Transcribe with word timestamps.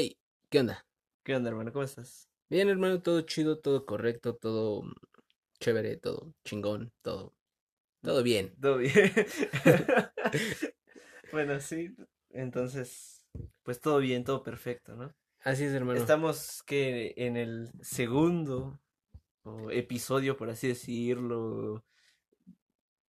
Hey, 0.00 0.16
¿qué 0.48 0.60
onda? 0.60 0.86
¿Qué 1.24 1.34
onda, 1.34 1.50
hermano? 1.50 1.72
¿Cómo 1.72 1.82
estás? 1.82 2.28
Bien, 2.48 2.68
hermano, 2.68 3.02
todo 3.02 3.22
chido, 3.22 3.58
todo 3.58 3.84
correcto, 3.84 4.36
todo 4.36 4.84
chévere, 5.58 5.96
todo 5.96 6.32
chingón, 6.44 6.92
todo. 7.02 7.34
Todo 8.00 8.22
bien. 8.22 8.54
Todo 8.60 8.76
bien. 8.76 8.92
bueno, 11.32 11.58
sí. 11.58 11.96
Entonces, 12.30 13.26
pues 13.64 13.80
todo 13.80 13.98
bien, 13.98 14.22
todo 14.22 14.44
perfecto, 14.44 14.94
¿no? 14.94 15.12
Así 15.40 15.64
es, 15.64 15.72
hermano. 15.72 15.98
Estamos 15.98 16.62
que 16.62 17.14
en 17.16 17.36
el 17.36 17.68
segundo 17.82 18.78
o 19.42 19.72
episodio, 19.72 20.36
por 20.36 20.48
así 20.48 20.68
decirlo, 20.68 21.84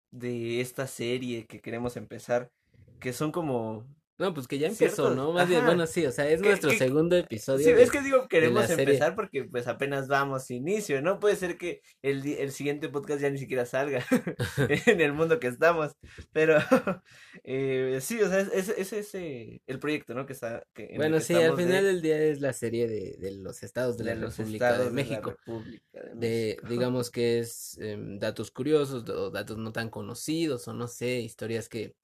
de 0.09 0.59
esta 0.59 0.87
serie 0.87 1.45
que 1.45 1.61
queremos 1.61 1.97
empezar, 1.97 2.51
que 2.99 3.13
son 3.13 3.31
como... 3.31 3.85
No, 4.19 4.33
pues 4.33 4.47
que 4.47 4.59
ya 4.59 4.67
empezó, 4.67 5.15
¿no? 5.15 5.31
Más 5.31 5.47
bien, 5.47 5.65
bueno, 5.65 5.87
sí, 5.87 6.05
o 6.05 6.11
sea, 6.11 6.29
es 6.29 6.41
nuestro 6.41 6.71
segundo 6.71 7.15
episodio. 7.15 7.65
Sí, 7.65 7.71
de- 7.73 7.81
es 7.83 7.89
que 7.89 8.01
digo, 8.01 8.27
queremos 8.27 8.69
empezar 8.69 9.15
porque 9.15 9.45
pues 9.45 9.65
apenas 9.67 10.07
vamos 10.09 10.51
inicio, 10.51 11.01
¿no? 11.01 11.19
Puede 11.19 11.37
ser 11.37 11.57
que 11.57 11.81
el, 12.01 12.27
el 12.27 12.51
siguiente 12.51 12.89
podcast 12.89 13.21
ya 13.21 13.29
ni 13.29 13.37
siquiera 13.37 13.65
salga 13.65 14.05
en 14.85 14.99
el 15.01 15.13
mundo 15.13 15.39
que 15.39 15.47
estamos, 15.47 15.93
pero 16.33 16.57
eh, 17.43 17.99
sí, 18.01 18.21
o 18.21 18.27
sea, 18.29 18.41
es, 18.41 18.69
es, 18.69 19.15
el 19.15 19.79
proyecto, 19.79 20.13
¿no? 20.13 20.25
Que 20.25 20.33
está... 20.33 20.63
Que, 20.73 20.93
Bueno, 20.97 21.19
sí, 21.21 21.33
al 21.35 21.55
de- 21.55 21.63
final 21.63 21.83
del 21.85 22.01
día 22.01 22.21
es 22.21 22.41
la 22.41 22.51
serie 22.53 22.87
de, 22.87 23.15
de 23.17 23.31
los 23.31 23.63
estados 23.63 23.97
de, 23.97 24.03
de 24.03 24.15
la 24.15 24.21
los 24.21 24.37
República 24.37 24.67
estados 24.71 24.93
de 24.93 25.01
la 25.03 25.09
México. 25.09 25.29
República 25.31 25.99
de 26.03 26.15
De, 26.15 26.45
México. 26.57 26.67
digamos 26.67 27.09
que 27.09 27.39
es 27.39 27.77
em, 27.79 28.19
datos 28.19 28.51
curiosos 28.51 29.07
o 29.09 29.31
datos 29.31 29.57
no 29.57 29.71
tan 29.71 29.89
conocidos 29.89 30.67
o 30.67 30.73
no 30.73 30.87
sé, 30.89 31.19
historias 31.21 31.69
que, 31.69 31.95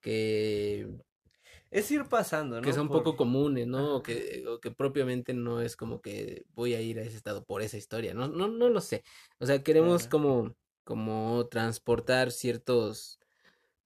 que, 0.00 0.86
Es 1.74 1.90
ir 1.90 2.04
pasando, 2.04 2.60
¿no? 2.60 2.62
que 2.62 2.72
son 2.72 2.88
Por- 2.88 2.98
poco 3.02 3.16
comunes, 3.16 3.66
¿no? 3.66 3.96
O 3.96 4.02
que, 4.02 4.44
o 4.46 4.60
que 4.60 4.70
propiamente 4.70 5.34
no 5.34 5.60
es 5.60 5.76
como 5.76 6.00
que 6.00 6.44
voy 6.54 6.74
a 6.74 6.80
ir 6.80 7.00
a 7.00 7.02
ese 7.02 7.16
estado 7.16 7.44
por 7.44 7.62
esa 7.62 7.76
historia, 7.76 8.14
no, 8.14 8.28
no, 8.28 8.46
no 8.46 8.68
lo 8.68 8.80
sé. 8.80 9.02
O 9.40 9.46
sea, 9.46 9.60
queremos 9.62 10.06
como, 10.06 10.54
como 10.84 11.48
transportar 11.50 12.30
ciertos 12.30 13.18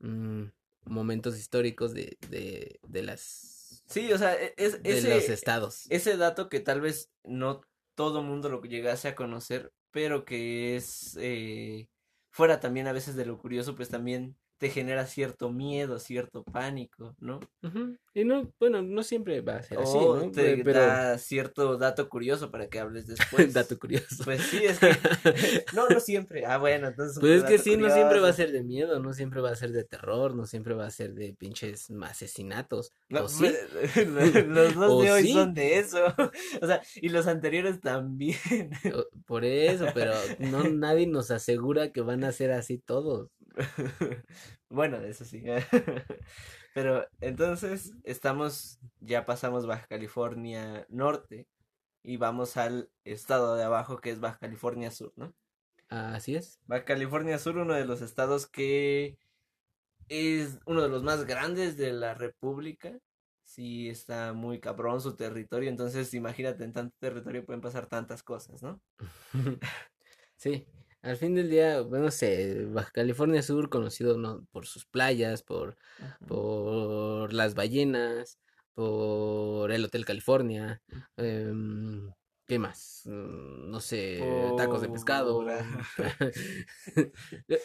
mm, 0.00 0.45
momentos 0.84 1.39
históricos 1.39 1.95
de, 1.95 2.19
de, 2.28 2.78
de 2.86 3.03
las 3.03 3.83
Sí, 3.89 4.12
o 4.12 4.19
sea, 4.19 4.34
e- 4.34 4.52
es, 4.58 4.83
de 4.83 4.91
ese, 4.91 5.08
los 5.08 5.28
estados. 5.30 5.86
ese 5.89 6.19
dato 6.19 6.50
que 6.50 6.61
tal 6.61 6.83
vez 6.83 7.11
no 7.25 7.62
todo 7.95 8.23
mundo 8.23 8.50
lo 8.50 8.61
llegase 8.61 9.08
a 9.08 9.14
conocer, 9.14 9.73
pero 9.92 10.27
que 10.27 10.77
es 10.77 11.17
eh, 11.19 11.89
fuera 12.30 12.61
también 12.61 12.86
a 12.86 12.92
veces 12.92 13.17
de 13.17 13.25
lo 13.25 13.39
curioso, 13.39 13.75
pues 13.77 13.89
también 13.89 14.36
te 14.59 14.70
genera 14.70 15.06
cierto 15.06 15.51
miedo, 15.51 15.98
cierto 15.98 16.42
pánico, 16.45 17.14
¿no? 17.20 17.41
Y 18.14 18.25
no, 18.25 18.53
bueno, 18.59 18.83
no 18.83 19.03
siempre 19.05 19.41
va 19.41 19.56
a 19.56 19.62
ser 19.62 19.78
así, 19.78 19.97
¿no? 19.98 20.31
te 20.33 20.56
Pero 20.64 20.80
da 20.80 21.19
cierto 21.19 21.77
dato 21.79 22.08
curioso 22.08 22.51
para 22.51 22.68
que 22.68 22.80
hables 22.80 23.07
después. 23.07 23.55
dato 23.55 23.79
curioso. 23.79 24.24
Pues 24.24 24.42
sí, 24.42 24.64
es 24.64 24.79
que 24.80 24.91
no, 25.74 25.89
no 25.89 26.01
siempre. 26.01 26.45
Ah, 26.45 26.58
bueno, 26.58 26.89
entonces 26.89 27.18
Pues 27.20 27.42
es 27.42 27.45
que 27.45 27.58
sí, 27.58 27.77
no 27.77 27.89
siempre 27.91 28.18
va 28.20 28.29
a 28.29 28.33
ser 28.33 28.51
de 28.51 28.64
miedo, 28.64 28.98
no 28.98 29.13
siempre 29.13 29.41
va 29.41 29.51
a 29.51 29.57
ser 29.57 29.70
de 29.73 29.85
terror, 29.85 30.35
no 30.35 30.47
siempre 30.47 30.74
va 30.74 30.86
a 30.86 30.91
ser 30.91 31.14
de 31.14 31.35
pinches 31.35 31.89
asesinatos. 32.02 32.92
No, 33.08 33.24
¿O 33.24 33.29
sí? 33.29 33.47
los 34.48 34.74
dos 34.74 34.92
¿O 34.92 35.02
de 35.02 35.13
hoy 35.13 35.23
sí? 35.23 35.33
son 35.33 35.55
de 35.55 35.79
eso. 35.79 36.05
O 36.61 36.67
sea, 36.67 36.83
y 36.97 37.08
los 37.11 37.27
anteriores 37.27 37.80
también. 37.80 38.39
Por 39.27 39.45
eso, 39.45 39.86
pero 39.95 40.13
no 40.41 40.64
nadie 40.64 41.07
nos 41.07 41.30
asegura 41.30 41.92
que 41.92 42.01
van 42.01 42.24
a 42.24 42.33
ser 42.33 42.51
así 42.52 42.79
todos. 42.79 43.30
Bueno, 44.70 44.98
eso 44.98 45.24
sí. 45.24 45.42
Pero 46.74 47.07
entonces 47.20 47.92
estamos, 48.05 48.79
ya 49.01 49.24
pasamos 49.27 49.67
Baja 49.67 49.86
California 49.86 50.86
Norte 50.89 51.46
y 52.02 52.17
vamos 52.17 52.57
al 52.57 52.91
estado 53.05 53.57
de 53.57 53.64
abajo 53.64 53.98
que 53.98 54.11
es 54.11 54.20
Baja 54.20 54.39
California 54.39 54.91
Sur, 54.91 55.13
¿no? 55.17 55.35
Así 55.89 56.36
es. 56.36 56.61
Baja 56.67 56.85
California 56.85 57.39
Sur, 57.39 57.58
uno 57.58 57.74
de 57.74 57.85
los 57.85 58.02
estados 58.02 58.47
que 58.47 59.18
es 60.08 60.58
uno 60.67 60.83
de 60.83 60.89
los 60.89 61.02
más 61.02 61.24
grandes 61.24 61.77
de 61.77 61.92
la 61.92 62.14
República. 62.14 62.98
Sí, 63.45 63.89
está 63.89 64.35
muy 64.35 64.61
cabrón 64.61 65.01
su 65.01 65.17
territorio, 65.17 65.70
entonces 65.70 66.13
imagínate, 66.13 66.64
en 66.64 66.73
tanto 66.74 66.95
territorio 67.01 67.47
pueden 67.47 67.63
pasar 67.63 67.86
tantas 67.86 68.23
cosas, 68.23 68.63
¿no? 68.63 68.80
Sí, 70.36 70.64
al 71.03 71.17
fin 71.17 71.35
del 71.35 71.51
día, 71.51 71.81
bueno, 71.83 72.07
no 72.07 72.11
sé, 72.11 72.64
Baja 72.67 72.91
California 72.92 73.42
Sur, 73.42 73.69
conocido 73.70 74.19
¿no? 74.19 74.45
por 74.53 74.67
sus 74.67 74.85
playas, 74.86 75.42
por, 75.42 75.77
por 76.27 77.33
las 77.33 77.55
ballenas, 77.55 78.39
por 78.75 79.73
el 79.73 79.85
Hotel 79.85 80.05
California, 80.05 80.83
em, 81.17 82.11
¿qué 82.48 82.59
más? 82.59 83.03
Mm, 83.05 83.70
No 83.70 83.79
sé, 83.81 84.20
tacos 84.57 84.81
de 84.83 84.89
pescado. 84.89 85.36
Por- 85.36 85.53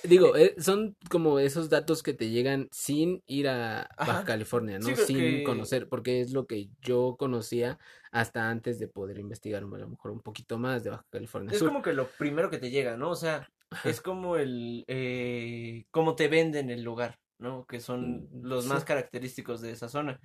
Digo, 0.03 0.35
eh, 0.35 0.55
son 0.59 0.95
como 1.09 1.39
esos 1.39 1.69
datos 1.69 2.03
que 2.03 2.13
te 2.13 2.29
llegan 2.29 2.67
sin 2.71 3.23
ir 3.25 3.47
a 3.47 3.89
Baja. 3.97 4.23
California, 4.25 4.77
¿no? 4.79 4.85
Sí, 4.87 4.93
creo 4.93 5.07
Sin 5.07 5.17
que- 5.17 5.43
conocer, 5.43 5.87
porque 5.89 6.21
es 6.21 6.33
lo 6.33 6.45
que 6.45 6.69
yo 6.81 7.15
conocía 7.17 7.79
hasta 8.11 8.49
antes 8.49 8.77
de 8.77 8.87
poder 8.87 9.17
investigar 9.17 9.63
a 9.63 9.65
lo 9.65 9.87
mejor 9.89 10.11
un 10.11 10.19
poquito 10.21 10.59
más 10.59 10.83
de 10.83 10.91
Baja 10.91 11.05
California 11.09 11.51
Es 11.53 11.59
Sur. 11.59 11.69
como 11.69 11.81
que 11.81 11.93
lo 11.93 12.07
primero 12.17 12.49
que 12.49 12.59
te 12.59 12.69
llega, 12.69 12.97
¿no? 12.97 13.09
O 13.09 13.15
sea, 13.15 13.49
Ajá. 13.71 13.89
es 13.89 14.01
como 14.01 14.35
el, 14.35 14.83
eh, 14.87 15.85
cómo 15.91 16.15
te 16.15 16.27
venden 16.27 16.69
el 16.69 16.83
lugar, 16.83 17.19
¿no? 17.39 17.65
Que 17.65 17.79
son 17.79 18.27
Mm, 18.31 18.43
los 18.43 18.65
sí. 18.65 18.69
más 18.69 18.83
característicos 18.83 19.61
de 19.61 19.71
esa 19.71 19.87
zona. 19.89 20.19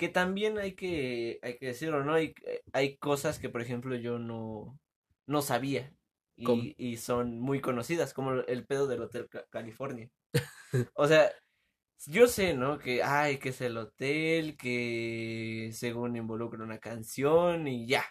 Que 0.00 0.08
también 0.08 0.58
hay 0.58 0.74
que, 0.74 1.38
hay 1.42 1.58
que 1.58 1.66
decirlo, 1.68 2.04
¿no? 2.04 2.14
Hay, 2.14 2.34
eh, 2.46 2.62
hay 2.72 2.96
cosas 2.98 3.38
que, 3.38 3.50
por 3.50 3.60
ejemplo, 3.62 3.94
yo 3.96 4.18
no, 4.18 4.80
no 5.26 5.42
sabía 5.42 5.94
y, 6.36 6.74
y 6.78 6.96
son 6.96 7.38
muy 7.40 7.60
conocidas, 7.60 8.14
como 8.14 8.32
el 8.32 8.66
pedo 8.66 8.86
del 8.88 9.02
Hotel 9.02 9.28
Ca- 9.28 9.46
California. 9.50 10.10
O 10.94 11.06
sea, 11.08 11.30
yo 12.06 12.26
sé, 12.28 12.54
¿no? 12.54 12.78
Que, 12.78 13.02
ay, 13.02 13.38
que 13.38 13.50
es 13.50 13.60
el 13.60 13.76
hotel, 13.76 14.56
que 14.56 15.70
según 15.74 16.16
involucra 16.16 16.64
una 16.64 16.78
canción 16.78 17.68
y 17.68 17.86
ya. 17.86 18.04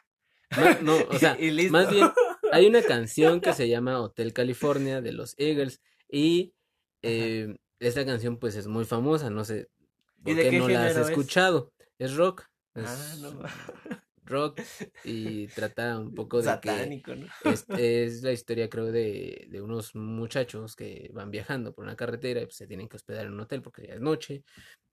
No, 0.81 0.97
o 1.09 1.13
sea, 1.19 1.37
Y 1.39 1.69
más 1.69 1.89
bien 1.89 2.11
hay 2.51 2.67
una 2.67 2.81
canción 2.83 3.41
que 3.41 3.53
se 3.53 3.69
llama 3.69 4.01
Hotel 4.01 4.33
California 4.33 5.01
de 5.01 5.13
los 5.13 5.35
Eagles 5.37 5.81
y 6.09 6.53
eh, 7.03 7.55
esta 7.79 8.05
canción 8.05 8.37
pues 8.37 8.55
es 8.55 8.67
muy 8.67 8.85
famosa, 8.85 9.29
no 9.29 9.43
sé 9.45 9.69
¿Y 10.25 10.33
por 10.33 10.35
de 10.35 10.43
qué 10.43 10.49
qué 10.49 10.59
no 10.59 10.67
la 10.69 10.85
has 10.85 10.93
género 10.93 11.07
es? 11.09 11.19
Es 11.99 12.15
rock, 12.15 12.45
Ah, 12.75 12.81
es 12.81 13.21
no. 13.21 13.43
rock 14.25 14.59
y 15.03 15.47
trata 15.49 15.99
un 15.99 16.13
poco 16.15 16.41
de 16.41 16.59
que 16.59 16.69
Satánico, 16.75 17.15
¿no? 17.15 17.27
es, 17.43 17.65
es 17.75 18.23
la 18.23 18.31
historia 18.31 18.69
creo 18.69 18.85
de, 18.91 19.47
de 19.49 19.61
unos 19.61 19.95
muchachos 19.95 20.75
que 20.75 21.09
van 21.13 21.31
viajando 21.31 21.73
por 21.73 21.83
una 21.85 21.95
carretera 21.95 22.41
y 22.41 22.45
pues, 22.45 22.55
se 22.57 22.67
tienen 22.67 22.87
que 22.87 22.95
hospedar 22.97 23.25
en 23.25 23.33
un 23.33 23.41
hotel 23.41 23.61
porque 23.61 23.87
ya 23.87 23.95
es 23.95 24.01
noche 24.01 24.43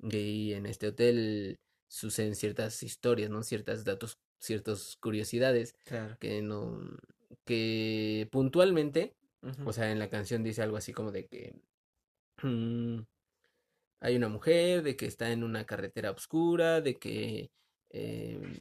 y 0.01 0.53
en 0.53 0.67
este 0.67 0.89
hotel 0.89 1.57
suceden 1.89 2.35
ciertas 2.35 2.83
historias, 2.83 3.31
¿no? 3.31 3.43
Ciertas 3.43 3.85
datos, 3.85 4.15
ciertas 4.41 4.97
curiosidades 5.01 5.73
Claro. 5.85 6.17
que 6.19 6.43
no, 6.43 6.81
que 7.45 8.29
puntualmente, 8.33 9.13
o 9.65 9.73
sea, 9.73 9.93
en 9.93 9.99
la 10.01 10.09
canción 10.09 10.43
dice 10.43 10.63
algo 10.63 10.77
así 10.77 10.93
como 10.93 11.13
de 11.13 11.27
que 11.27 11.53
mm, 12.43 13.01
hay 14.01 14.17
una 14.17 14.29
mujer, 14.29 14.83
de 14.83 14.97
que 14.97 15.07
está 15.07 15.31
en 15.31 15.43
una 15.43 15.65
carretera 15.65 16.11
oscura, 16.11 16.81
de 16.81 16.97
que 16.97 17.51
eh, 17.91 18.61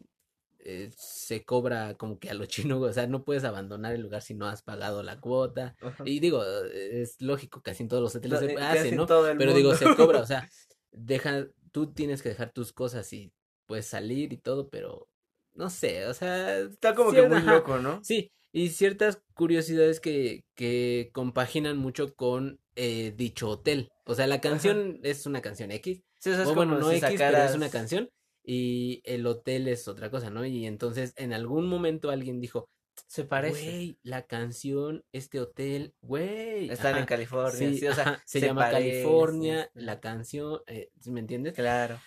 eh, 0.67 0.89
se 0.97 1.45
cobra 1.45 1.93
como 1.93 2.17
que 2.17 2.31
a 2.31 2.33
lo 2.33 2.45
chino, 2.47 2.79
o 2.79 2.91
sea, 2.93 3.05
no 3.05 3.23
puedes 3.23 3.43
abandonar 3.43 3.93
el 3.93 4.01
lugar 4.01 4.23
si 4.23 4.33
no 4.33 4.47
has 4.47 4.63
pagado 4.63 5.03
la 5.03 5.19
cuota. 5.19 5.75
Ajá. 5.79 6.03
Y 6.05 6.19
digo, 6.19 6.43
eh, 6.43 7.01
es 7.01 7.21
lógico, 7.21 7.61
casi 7.61 7.83
en 7.83 7.89
todos 7.89 8.01
los 8.01 8.15
hoteles 8.15 8.39
se 8.39 8.53
eh, 8.53 8.57
hace, 8.57 8.91
¿no? 8.95 9.05
Pero 9.05 9.53
digo, 9.53 9.75
se 9.75 9.95
cobra, 9.95 10.21
o 10.21 10.25
sea, 10.27 10.49
deja, 10.91 11.45
tú 11.71 11.93
tienes 11.93 12.23
que 12.23 12.29
dejar 12.29 12.51
tus 12.51 12.73
cosas 12.73 13.13
y 13.13 13.31
puedes 13.67 13.85
salir 13.85 14.33
y 14.33 14.37
todo, 14.37 14.69
pero 14.69 15.07
no 15.53 15.69
sé, 15.69 16.07
o 16.07 16.13
sea, 16.13 16.57
Está 16.57 16.95
como 16.95 17.11
que 17.11 17.27
muy 17.27 17.41
loco, 17.41 17.77
¿no? 17.77 18.03
Sí, 18.03 18.31
y 18.51 18.69
ciertas 18.69 19.21
curiosidades 19.35 19.99
que, 19.99 20.45
que 20.55 21.11
compaginan 21.13 21.77
mucho 21.77 22.15
con 22.15 22.59
eh, 22.75 23.13
dicho 23.15 23.49
hotel. 23.49 23.89
O 24.05 24.15
sea, 24.15 24.27
la 24.27 24.39
canción 24.41 24.99
es 25.03 25.25
una 25.25 25.41
canción 25.41 25.71
X. 25.71 26.03
Sí, 26.19 26.29
o 26.29 26.33
sea, 26.33 26.43
es 26.43 26.49
O 26.49 26.55
bueno, 26.55 26.77
no 26.77 26.89
si 26.89 26.97
X, 26.97 27.15
pero 27.17 27.37
es 27.37 27.55
una 27.55 27.69
canción. 27.69 28.09
y 28.43 29.01
el 29.03 29.25
hotel 29.25 29.67
es 29.67 29.87
otra 29.87 30.11
cosa, 30.11 30.29
¿no? 30.29 30.45
Y 30.45 30.65
entonces 30.65 31.13
en 31.17 31.33
algún 31.33 31.67
momento 31.67 32.11
alguien 32.11 32.39
dijo, 32.39 32.69
se 33.07 33.25
parece. 33.25 33.61
Güey, 33.61 33.99
la 34.03 34.25
canción, 34.25 35.03
este 35.11 35.39
hotel, 35.39 35.93
güey. 36.01 36.69
Están 36.69 36.97
en 36.97 37.05
California, 37.05 37.73
sí, 37.73 37.87
o 37.87 37.93
sea, 37.93 38.21
se, 38.25 38.39
llama 38.39 38.69
California, 38.69 39.69
la 39.73 39.99
canción, 39.99 40.61
eh, 40.67 40.89
¿me 41.05 41.19
entiendes? 41.19 41.53
Claro. 41.53 41.99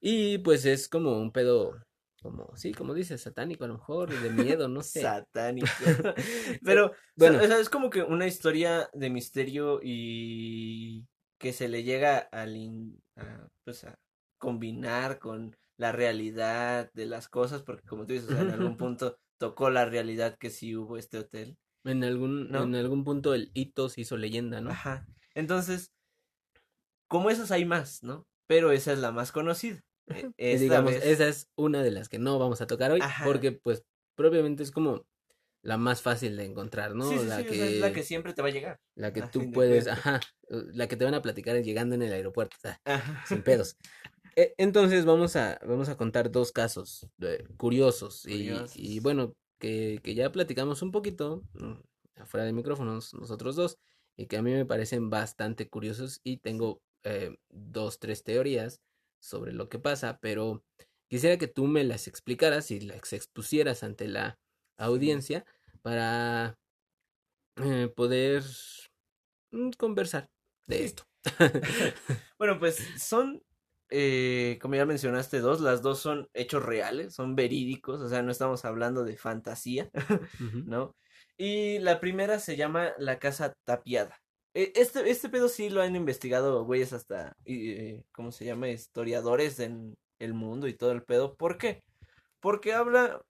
Y 0.00 0.38
pues 0.38 0.64
es 0.64 0.88
como 0.88 1.18
un 1.18 1.30
pedo, 1.30 1.76
como, 2.22 2.56
sí, 2.56 2.72
como 2.72 2.94
dices, 2.94 3.20
satánico 3.20 3.64
a 3.64 3.68
lo 3.68 3.74
mejor, 3.74 4.18
de 4.18 4.30
miedo, 4.30 4.68
no 4.68 4.82
sé. 4.82 5.02
satánico. 5.02 5.68
Pero, 6.64 6.92
bueno, 7.16 7.42
o 7.42 7.46
sea, 7.46 7.58
es 7.58 7.68
como 7.68 7.90
que 7.90 8.02
una 8.02 8.26
historia 8.26 8.88
de 8.94 9.10
misterio 9.10 9.80
y 9.82 11.06
que 11.40 11.54
se 11.54 11.68
le 11.68 11.82
llega 11.82 12.18
al, 12.18 13.02
pues 13.64 13.84
a 13.84 13.98
combinar 14.38 15.18
con 15.18 15.56
la 15.78 15.90
realidad 15.90 16.92
de 16.92 17.06
las 17.06 17.28
cosas, 17.28 17.62
porque 17.62 17.88
como 17.88 18.06
tú 18.06 18.12
dices, 18.12 18.30
en 18.30 18.50
algún 18.50 18.76
punto 18.76 19.16
tocó 19.38 19.70
la 19.70 19.86
realidad 19.86 20.36
que 20.38 20.50
sí 20.50 20.76
hubo 20.76 20.98
este 20.98 21.18
hotel. 21.18 21.56
En 21.84 22.04
algún, 22.04 22.54
en 22.54 22.74
algún 22.74 23.04
punto 23.04 23.32
el 23.32 23.50
hito 23.54 23.88
se 23.88 24.02
hizo 24.02 24.18
leyenda, 24.18 24.60
¿no? 24.60 24.70
Ajá. 24.70 25.06
Entonces, 25.34 25.94
como 27.08 27.30
esas 27.30 27.50
hay 27.50 27.64
más, 27.64 28.02
¿no? 28.02 28.26
Pero 28.46 28.70
esa 28.70 28.92
es 28.92 28.98
la 28.98 29.10
más 29.10 29.32
conocida. 29.32 29.80
E, 30.36 30.58
digamos, 30.58 30.92
esa 30.92 31.26
es 31.26 31.48
una 31.56 31.82
de 31.82 31.90
las 31.90 32.10
que 32.10 32.18
no 32.18 32.38
vamos 32.38 32.60
a 32.60 32.66
tocar 32.66 32.92
hoy, 32.92 33.00
porque 33.24 33.52
pues 33.52 33.82
propiamente 34.14 34.62
es 34.62 34.70
como 34.70 35.06
la 35.62 35.76
más 35.76 36.02
fácil 36.02 36.36
de 36.36 36.44
encontrar, 36.44 36.94
¿no? 36.94 37.08
Sí, 37.08 37.18
sí, 37.18 37.26
la 37.26 37.38
sí, 37.38 37.44
que 37.44 37.74
es 37.76 37.80
la 37.80 37.92
que 37.92 38.02
siempre 38.02 38.32
te 38.32 38.42
va 38.42 38.48
a 38.48 38.52
llegar. 38.52 38.80
La 38.94 39.12
que 39.12 39.22
tú 39.22 39.50
puedes, 39.52 39.86
ajá, 39.86 40.20
la 40.48 40.88
que 40.88 40.96
te 40.96 41.04
van 41.04 41.14
a 41.14 41.22
platicar 41.22 41.56
llegando 41.62 41.94
en 41.94 42.02
el 42.02 42.12
aeropuerto, 42.12 42.56
o 42.56 42.60
sea, 42.60 42.80
sin 43.26 43.42
pedos. 43.44 43.76
E, 44.36 44.54
entonces 44.58 45.04
vamos 45.04 45.36
a, 45.36 45.60
vamos 45.66 45.88
a 45.88 45.96
contar 45.96 46.30
dos 46.30 46.52
casos 46.52 47.06
eh, 47.20 47.44
curiosos, 47.56 48.26
Y, 48.26 49.00
bueno, 49.00 49.34
que, 49.58 50.00
que, 50.02 50.14
ya 50.14 50.32
platicamos 50.32 50.82
un 50.82 50.92
poquito 50.92 51.42
afuera 52.16 52.44
de 52.44 52.52
micrófonos 52.52 53.12
nosotros 53.14 53.56
dos 53.56 53.78
y 54.16 54.26
que 54.26 54.36
a 54.36 54.42
mí 54.42 54.52
me 54.52 54.66
parecen 54.66 55.10
bastante 55.10 55.68
curiosos 55.68 56.20
y 56.22 56.38
tengo 56.38 56.82
eh, 57.04 57.36
dos, 57.48 57.98
tres 57.98 58.22
teorías 58.22 58.80
sobre 59.18 59.52
lo 59.52 59.68
que 59.68 59.78
pasa, 59.78 60.18
pero 60.20 60.62
quisiera 61.08 61.38
que 61.38 61.48
tú 61.48 61.66
me 61.66 61.84
las 61.84 62.06
explicaras 62.06 62.70
y 62.70 62.80
las 62.80 63.12
expusieras 63.12 63.82
ante 63.82 64.08
la 64.08 64.38
audiencia 64.80 65.44
para 65.82 66.58
eh, 67.56 67.92
poder 67.94 68.42
mm, 69.52 69.70
conversar 69.78 70.28
de 70.66 70.84
esto. 70.84 71.04
bueno, 72.38 72.58
pues 72.58 72.78
son 72.98 73.42
eh, 73.90 74.58
como 74.62 74.76
ya 74.76 74.86
mencionaste, 74.86 75.40
dos, 75.40 75.60
las 75.60 75.82
dos 75.82 75.98
son 75.98 76.28
hechos 76.32 76.64
reales, 76.64 77.12
son 77.12 77.34
verídicos, 77.34 78.00
o 78.00 78.08
sea, 78.08 78.22
no 78.22 78.30
estamos 78.30 78.64
hablando 78.64 79.04
de 79.04 79.16
fantasía, 79.16 79.90
¿no? 80.66 80.94
Y 81.36 81.80
la 81.80 82.00
primera 82.00 82.38
se 82.38 82.56
llama 82.56 82.92
La 82.98 83.18
Casa 83.18 83.52
Tapiada. 83.64 84.16
E, 84.54 84.72
este, 84.76 85.08
este 85.10 85.28
pedo 85.28 85.48
sí 85.48 85.70
lo 85.70 85.82
han 85.82 85.96
investigado 85.96 86.64
güeyes 86.64 86.92
hasta, 86.92 87.36
eh, 87.44 88.02
¿cómo 88.12 88.30
se 88.30 88.44
llama? 88.44 88.68
Historiadores 88.68 89.58
en 89.58 89.96
el 90.20 90.34
mundo 90.34 90.68
y 90.68 90.74
todo 90.74 90.92
el 90.92 91.02
pedo. 91.02 91.36
¿Por 91.36 91.58
qué? 91.58 91.82
Porque 92.40 92.72
habla 92.72 93.20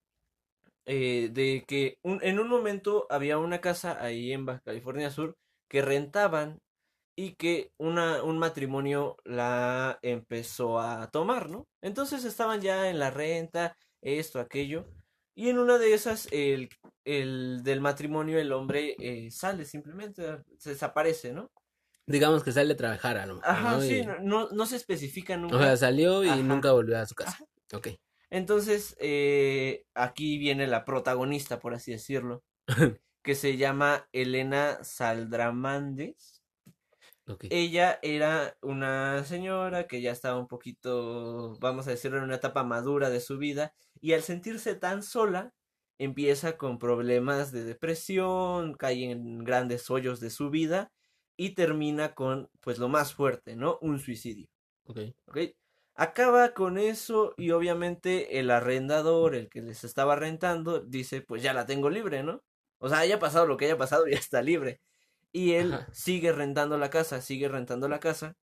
eh, 0.92 1.28
de 1.30 1.64
que 1.68 1.98
en 2.02 2.40
un 2.40 2.48
momento 2.48 3.06
había 3.10 3.38
una 3.38 3.60
casa 3.60 4.02
ahí 4.02 4.32
en 4.32 4.44
Baja 4.44 4.60
California 4.64 5.12
Sur 5.12 5.36
que 5.68 5.82
rentaban 5.82 6.58
y 7.16 7.36
que 7.36 7.70
una, 7.78 8.24
un 8.24 8.38
matrimonio 8.38 9.16
la 9.24 10.00
empezó 10.02 10.80
a 10.80 11.08
tomar, 11.12 11.48
¿no? 11.48 11.68
Entonces 11.80 12.24
estaban 12.24 12.60
ya 12.60 12.90
en 12.90 12.98
la 12.98 13.12
renta, 13.12 13.76
esto, 14.02 14.40
aquello, 14.40 14.88
y 15.36 15.48
en 15.50 15.60
una 15.60 15.78
de 15.78 15.94
esas, 15.94 16.26
el, 16.32 16.68
el 17.04 17.62
del 17.62 17.80
matrimonio, 17.80 18.40
el 18.40 18.52
hombre 18.52 18.96
eh, 18.98 19.30
sale 19.30 19.66
simplemente, 19.66 20.42
se 20.58 20.70
desaparece, 20.70 21.32
¿no? 21.32 21.52
Digamos 22.04 22.42
que 22.42 22.50
sale 22.50 22.72
a 22.72 22.76
trabajar 22.76 23.16
a 23.16 23.26
lo 23.26 23.36
mejor. 23.36 23.48
Ajá, 23.48 23.80
sí, 23.80 24.02
no, 24.22 24.48
no, 24.50 24.66
se 24.66 24.74
especifica 24.74 25.36
nunca. 25.36 25.54
O 25.54 25.60
sea, 25.60 25.76
salió 25.76 26.24
y 26.24 26.42
nunca 26.42 26.72
volvió 26.72 26.98
a 26.98 27.06
su 27.06 27.14
casa. 27.14 27.38
Ok. 27.72 27.90
Entonces, 28.30 28.96
eh, 29.00 29.84
aquí 29.94 30.38
viene 30.38 30.66
la 30.66 30.84
protagonista, 30.84 31.60
por 31.60 31.74
así 31.74 31.92
decirlo, 31.92 32.42
que 33.22 33.34
se 33.34 33.56
llama 33.56 34.08
Elena 34.12 34.82
Saldramandes 34.82 36.40
ella 37.50 37.98
era 38.02 38.56
una 38.62 39.24
señora 39.24 39.86
que 39.86 40.00
ya 40.00 40.12
estaba 40.12 40.38
un 40.38 40.48
poquito, 40.48 41.56
vamos 41.60 41.86
a 41.86 41.90
decirlo, 41.90 42.18
en 42.18 42.24
una 42.24 42.36
etapa 42.36 42.64
madura 42.64 43.10
de 43.10 43.20
su 43.20 43.38
vida 43.38 43.74
y 44.00 44.12
al 44.14 44.22
sentirse 44.22 44.74
tan 44.74 45.02
sola, 45.02 45.54
empieza 45.98 46.56
con 46.56 46.78
problemas 46.78 47.52
de 47.52 47.64
depresión, 47.64 48.74
cae 48.74 49.10
en 49.10 49.44
grandes 49.44 49.90
hoyos 49.90 50.18
de 50.20 50.30
su 50.30 50.50
vida 50.50 50.92
y 51.36 51.50
termina 51.50 52.14
con, 52.14 52.50
pues, 52.60 52.78
lo 52.78 52.88
más 52.88 53.14
fuerte, 53.14 53.54
¿no? 53.54 53.78
Un 53.80 53.98
suicidio. 53.98 54.48
Ok. 55.26 55.38
Acaba 56.00 56.54
con 56.54 56.78
eso 56.78 57.34
y 57.36 57.50
obviamente 57.50 58.38
el 58.38 58.50
arrendador, 58.50 59.34
el 59.34 59.50
que 59.50 59.60
les 59.60 59.84
estaba 59.84 60.16
rentando, 60.16 60.80
dice, 60.80 61.20
pues 61.20 61.42
ya 61.42 61.52
la 61.52 61.66
tengo 61.66 61.90
libre, 61.90 62.22
¿no? 62.22 62.42
O 62.78 62.88
sea, 62.88 63.00
haya 63.00 63.18
pasado 63.18 63.44
lo 63.46 63.58
que 63.58 63.66
haya 63.66 63.76
pasado, 63.76 64.06
ya 64.08 64.16
está 64.16 64.40
libre. 64.40 64.80
Y 65.30 65.52
él 65.52 65.78
sigue 65.92 66.32
rentando 66.32 66.78
la 66.78 66.88
casa, 66.88 67.20
sigue 67.20 67.48
rentando 67.48 67.86
la 67.86 68.00
casa. 68.00 68.34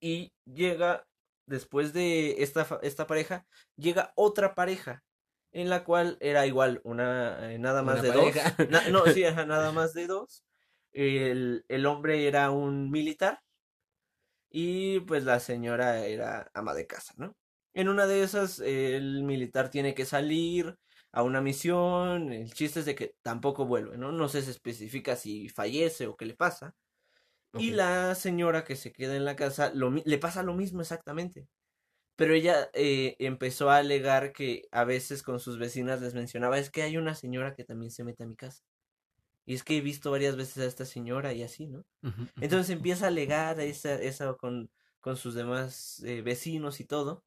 Y 0.00 0.34
llega, 0.44 1.06
después 1.46 1.94
de 1.94 2.42
esta, 2.42 2.66
esta 2.82 3.06
pareja, 3.06 3.46
llega 3.76 4.12
otra 4.14 4.54
pareja. 4.54 5.02
En 5.52 5.70
la 5.70 5.82
cual 5.82 6.18
era 6.20 6.46
igual, 6.46 6.82
una, 6.84 7.52
eh, 7.54 7.58
nada 7.58 7.82
más 7.82 8.02
de 8.02 8.12
dos. 8.12 8.34
no, 8.90 9.06
sí, 9.06 9.22
nada 9.46 9.72
más 9.72 9.94
de 9.94 10.08
dos. 10.08 10.44
El, 10.92 11.64
el 11.68 11.86
hombre 11.86 12.28
era 12.28 12.50
un 12.50 12.90
militar. 12.90 13.40
Y 14.58 15.00
pues 15.00 15.24
la 15.24 15.38
señora 15.38 16.06
era 16.06 16.50
ama 16.54 16.72
de 16.72 16.86
casa, 16.86 17.12
¿no? 17.18 17.36
En 17.74 17.90
una 17.90 18.06
de 18.06 18.22
esas, 18.22 18.58
el 18.60 19.22
militar 19.22 19.68
tiene 19.68 19.94
que 19.94 20.06
salir 20.06 20.76
a 21.12 21.22
una 21.22 21.42
misión, 21.42 22.32
el 22.32 22.54
chiste 22.54 22.80
es 22.80 22.86
de 22.86 22.94
que 22.94 23.16
tampoco 23.22 23.66
vuelve, 23.66 23.98
¿no? 23.98 24.12
No 24.12 24.30
se 24.30 24.38
especifica 24.38 25.14
si 25.16 25.50
fallece 25.50 26.06
o 26.06 26.16
qué 26.16 26.24
le 26.24 26.34
pasa. 26.36 26.74
Y 27.56 27.72
la 27.72 28.14
señora 28.14 28.64
que 28.64 28.76
se 28.76 28.92
queda 28.92 29.16
en 29.16 29.26
la 29.26 29.36
casa 29.36 29.72
le 29.74 30.18
pasa 30.18 30.42
lo 30.42 30.54
mismo 30.54 30.80
exactamente. 30.82 31.48
Pero 32.16 32.34
ella 32.34 32.70
eh, 32.74 33.16
empezó 33.20 33.70
a 33.70 33.78
alegar 33.78 34.32
que 34.32 34.68
a 34.72 34.84
veces 34.84 35.22
con 35.22 35.40
sus 35.40 35.58
vecinas 35.58 36.00
les 36.02 36.14
mencionaba, 36.14 36.58
es 36.58 36.70
que 36.70 36.82
hay 36.82 36.96
una 36.98 37.14
señora 37.14 37.54
que 37.54 37.64
también 37.64 37.90
se 37.92 38.04
mete 38.04 38.24
a 38.24 38.26
mi 38.26 38.36
casa. 38.36 38.62
Y 39.46 39.54
es 39.54 39.62
que 39.62 39.76
he 39.76 39.80
visto 39.80 40.10
varias 40.10 40.36
veces 40.36 40.58
a 40.58 40.66
esta 40.66 40.84
señora 40.84 41.32
y 41.32 41.42
así, 41.42 41.66
¿no? 41.66 41.84
Entonces 42.40 42.70
empieza 42.70 43.04
a 43.04 43.08
alegar 43.08 43.60
esa, 43.60 43.94
esa 43.94 44.34
con, 44.34 44.70
con 45.00 45.16
sus 45.16 45.34
demás 45.34 46.02
eh, 46.04 46.20
vecinos 46.20 46.80
y 46.80 46.84
todo. 46.84 47.24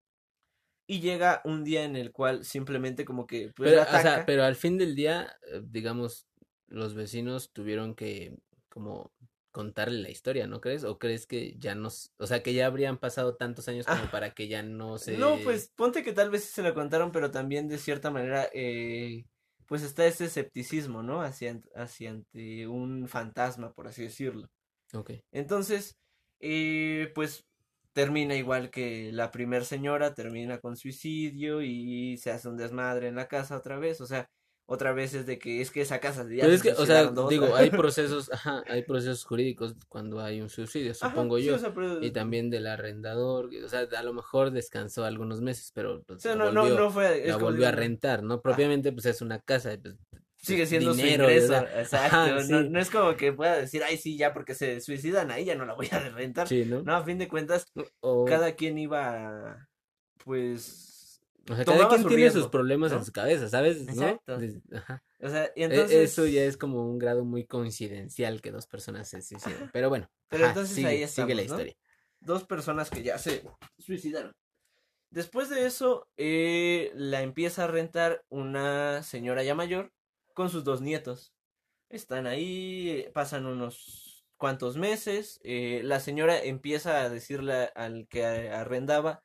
Y 0.85 0.99
llega 0.99 1.41
un 1.45 1.63
día 1.63 1.85
en 1.85 1.95
el 1.95 2.11
cual 2.11 2.43
simplemente 2.43 3.05
como 3.05 3.25
que... 3.25 3.53
Pues, 3.55 3.71
pero, 3.71 3.83
o 3.83 4.01
sea, 4.01 4.25
pero 4.25 4.43
al 4.43 4.55
fin 4.55 4.77
del 4.77 4.95
día, 4.95 5.33
eh, 5.47 5.61
digamos, 5.63 6.27
los 6.67 6.93
vecinos 6.93 7.53
tuvieron 7.53 7.95
que 7.95 8.37
como 8.67 9.13
contarle 9.51 10.01
la 10.01 10.09
historia, 10.09 10.47
¿no 10.47 10.61
crees? 10.61 10.83
¿O 10.83 10.99
crees 10.99 11.25
que 11.25 11.55
ya 11.57 11.73
no, 11.73 11.89
o 12.17 12.27
sea, 12.27 12.43
que 12.43 12.53
ya 12.53 12.65
habrían 12.65 12.97
pasado 12.97 13.35
tantos 13.35 13.67
años 13.67 13.85
como 13.85 14.03
ah. 14.03 14.11
para 14.11 14.33
que 14.33 14.47
ya 14.47 14.61
no 14.61 14.97
se... 14.97 15.17
No, 15.17 15.37
pues 15.43 15.71
ponte 15.75 16.03
que 16.03 16.13
tal 16.13 16.29
vez 16.29 16.43
se 16.43 16.63
lo 16.63 16.73
contaron, 16.73 17.11
pero 17.11 17.31
también 17.31 17.67
de 17.67 17.77
cierta 17.77 18.11
manera, 18.11 18.47
eh, 18.53 19.25
pues 19.69 19.83
está 19.83 20.05
ese 20.07 20.25
escepticismo, 20.25 21.03
¿no? 21.03 21.21
Hacia, 21.21 21.61
hacia 21.75 22.09
ante 22.11 22.67
un 22.67 23.07
fantasma, 23.07 23.71
por 23.73 23.87
así 23.87 24.03
decirlo. 24.03 24.49
Ok. 24.93 25.11
Entonces, 25.31 25.97
eh, 26.39 27.11
pues 27.13 27.45
termina 27.93 28.35
igual 28.35 28.71
que 28.71 29.11
la 29.11 29.31
primer 29.31 29.65
señora, 29.65 30.15
termina 30.15 30.59
con 30.59 30.75
suicidio 30.75 31.61
y 31.61 32.17
se 32.17 32.31
hace 32.31 32.49
un 32.49 32.57
desmadre 32.57 33.07
en 33.09 33.15
la 33.15 33.27
casa 33.27 33.57
otra 33.57 33.77
vez, 33.77 34.01
o 34.01 34.07
sea, 34.07 34.27
otra 34.71 34.93
vez 34.93 35.15
es 35.15 35.25
de 35.25 35.39
que 35.39 35.61
es 35.61 35.71
que 35.71 35.81
esa 35.81 35.99
casa 35.99 36.23
ya 36.29 36.43
Pero 36.43 36.53
es 36.53 36.61
que, 36.61 36.73
o 36.73 36.85
sea, 36.85 37.11
digo, 37.27 37.55
hay 37.55 37.71
procesos, 37.71 38.31
ajá, 38.31 38.63
hay 38.67 38.83
procesos 38.83 39.25
jurídicos 39.25 39.75
cuando 39.87 40.21
hay 40.21 40.41
un 40.41 40.49
suicidio, 40.49 40.93
supongo 40.93 41.39
yo, 41.39 41.57
y 42.01 42.11
también 42.11 42.51
del 42.51 42.67
arrendador, 42.67 43.49
o 43.63 43.67
sea, 43.67 43.87
a 43.97 44.03
lo 44.03 44.13
mejor 44.13 44.51
descansó 44.51 45.05
algunos 45.05 45.41
meses, 45.41 45.71
pero 45.73 46.03
pues, 46.03 46.23
no, 46.23 46.53
volvió, 46.53 46.77
no, 46.77 46.91
fue, 46.91 47.25
la 47.25 47.37
volvió 47.37 47.67
a 47.67 47.71
rentar, 47.71 48.21
¿no? 48.21 48.41
Propiamente, 48.41 48.91
pues 48.91 49.07
es 49.07 49.23
una 49.23 49.39
casa, 49.39 49.75
pues, 49.81 49.95
sigue 50.35 50.67
siendo 50.67 50.93
su 50.93 51.03
ingreso. 51.03 51.55
Exacto. 51.75 52.43
no, 52.69 52.79
es 52.79 52.91
como 52.91 53.15
que 53.15 53.33
pueda 53.33 53.57
decir, 53.57 53.83
ay, 53.83 53.97
sí, 53.97 54.17
ya 54.17 54.33
porque 54.33 54.53
se 54.53 54.81
suicidan 54.81 55.31
ahí, 55.31 55.45
ya 55.45 55.55
no 55.55 55.65
la 55.65 55.73
voy 55.73 55.87
a 55.91 55.99
rentar. 56.09 56.47
¿no? 56.51 56.95
a 56.95 57.03
fin 57.03 57.17
de 57.17 57.27
cuentas, 57.27 57.65
cada 58.27 58.53
quien 58.53 58.77
iba, 58.77 59.67
pues. 60.23 60.98
O 61.49 61.55
sea, 61.55 61.65
cada 61.65 61.89
quien 61.89 62.07
tiene 62.07 62.29
sus 62.29 62.47
problemas 62.47 62.91
en 62.91 63.03
su 63.03 63.11
cabeza, 63.11 63.49
¿sabes? 63.49 63.81
Exacto. 63.81 64.37
O 65.19 65.29
sea, 65.29 65.51
y 65.55 65.63
e, 65.63 65.65
entonces... 65.65 66.11
Eso 66.11 66.27
ya 66.27 66.43
es 66.43 66.57
como 66.57 66.87
un 66.87 66.99
grado 66.99 67.25
muy 67.25 67.45
coincidencial 67.45 68.41
que 68.41 68.51
dos 68.51 68.67
personas 68.67 69.09
se 69.09 69.21
suicidan. 69.21 69.69
Pero 69.73 69.89
bueno, 69.89 70.09
Pero 70.27 70.45
entonces 70.45 70.75
sigue, 70.75 70.87
ahí 70.87 71.07
sigue 71.07 71.33
la 71.35 71.41
historia. 71.41 71.75
Dos 72.19 72.43
personas 72.43 72.89
que 72.89 73.01
ya 73.01 73.17
se 73.17 73.43
suicidaron. 73.79 74.35
Después 75.09 75.49
de 75.49 75.65
eso, 75.65 76.07
eh, 76.17 76.91
la 76.93 77.23
empieza 77.23 77.63
a 77.63 77.67
rentar 77.67 78.23
una 78.29 79.01
señora 79.01 79.41
ya 79.41 79.55
mayor 79.55 79.91
con 80.33 80.49
sus 80.49 80.63
dos 80.63 80.81
nietos. 80.81 81.33
Están 81.89 82.27
ahí, 82.27 83.07
pasan 83.13 83.47
unos 83.47 84.27
cuantos 84.37 84.77
meses. 84.77 85.39
eh, 85.43 85.81
la 85.83 85.99
señora 85.99 86.41
empieza 86.43 87.01
a 87.01 87.09
decirle 87.09 87.71
al 87.73 88.07
que 88.07 88.23
arrendaba, 88.23 89.23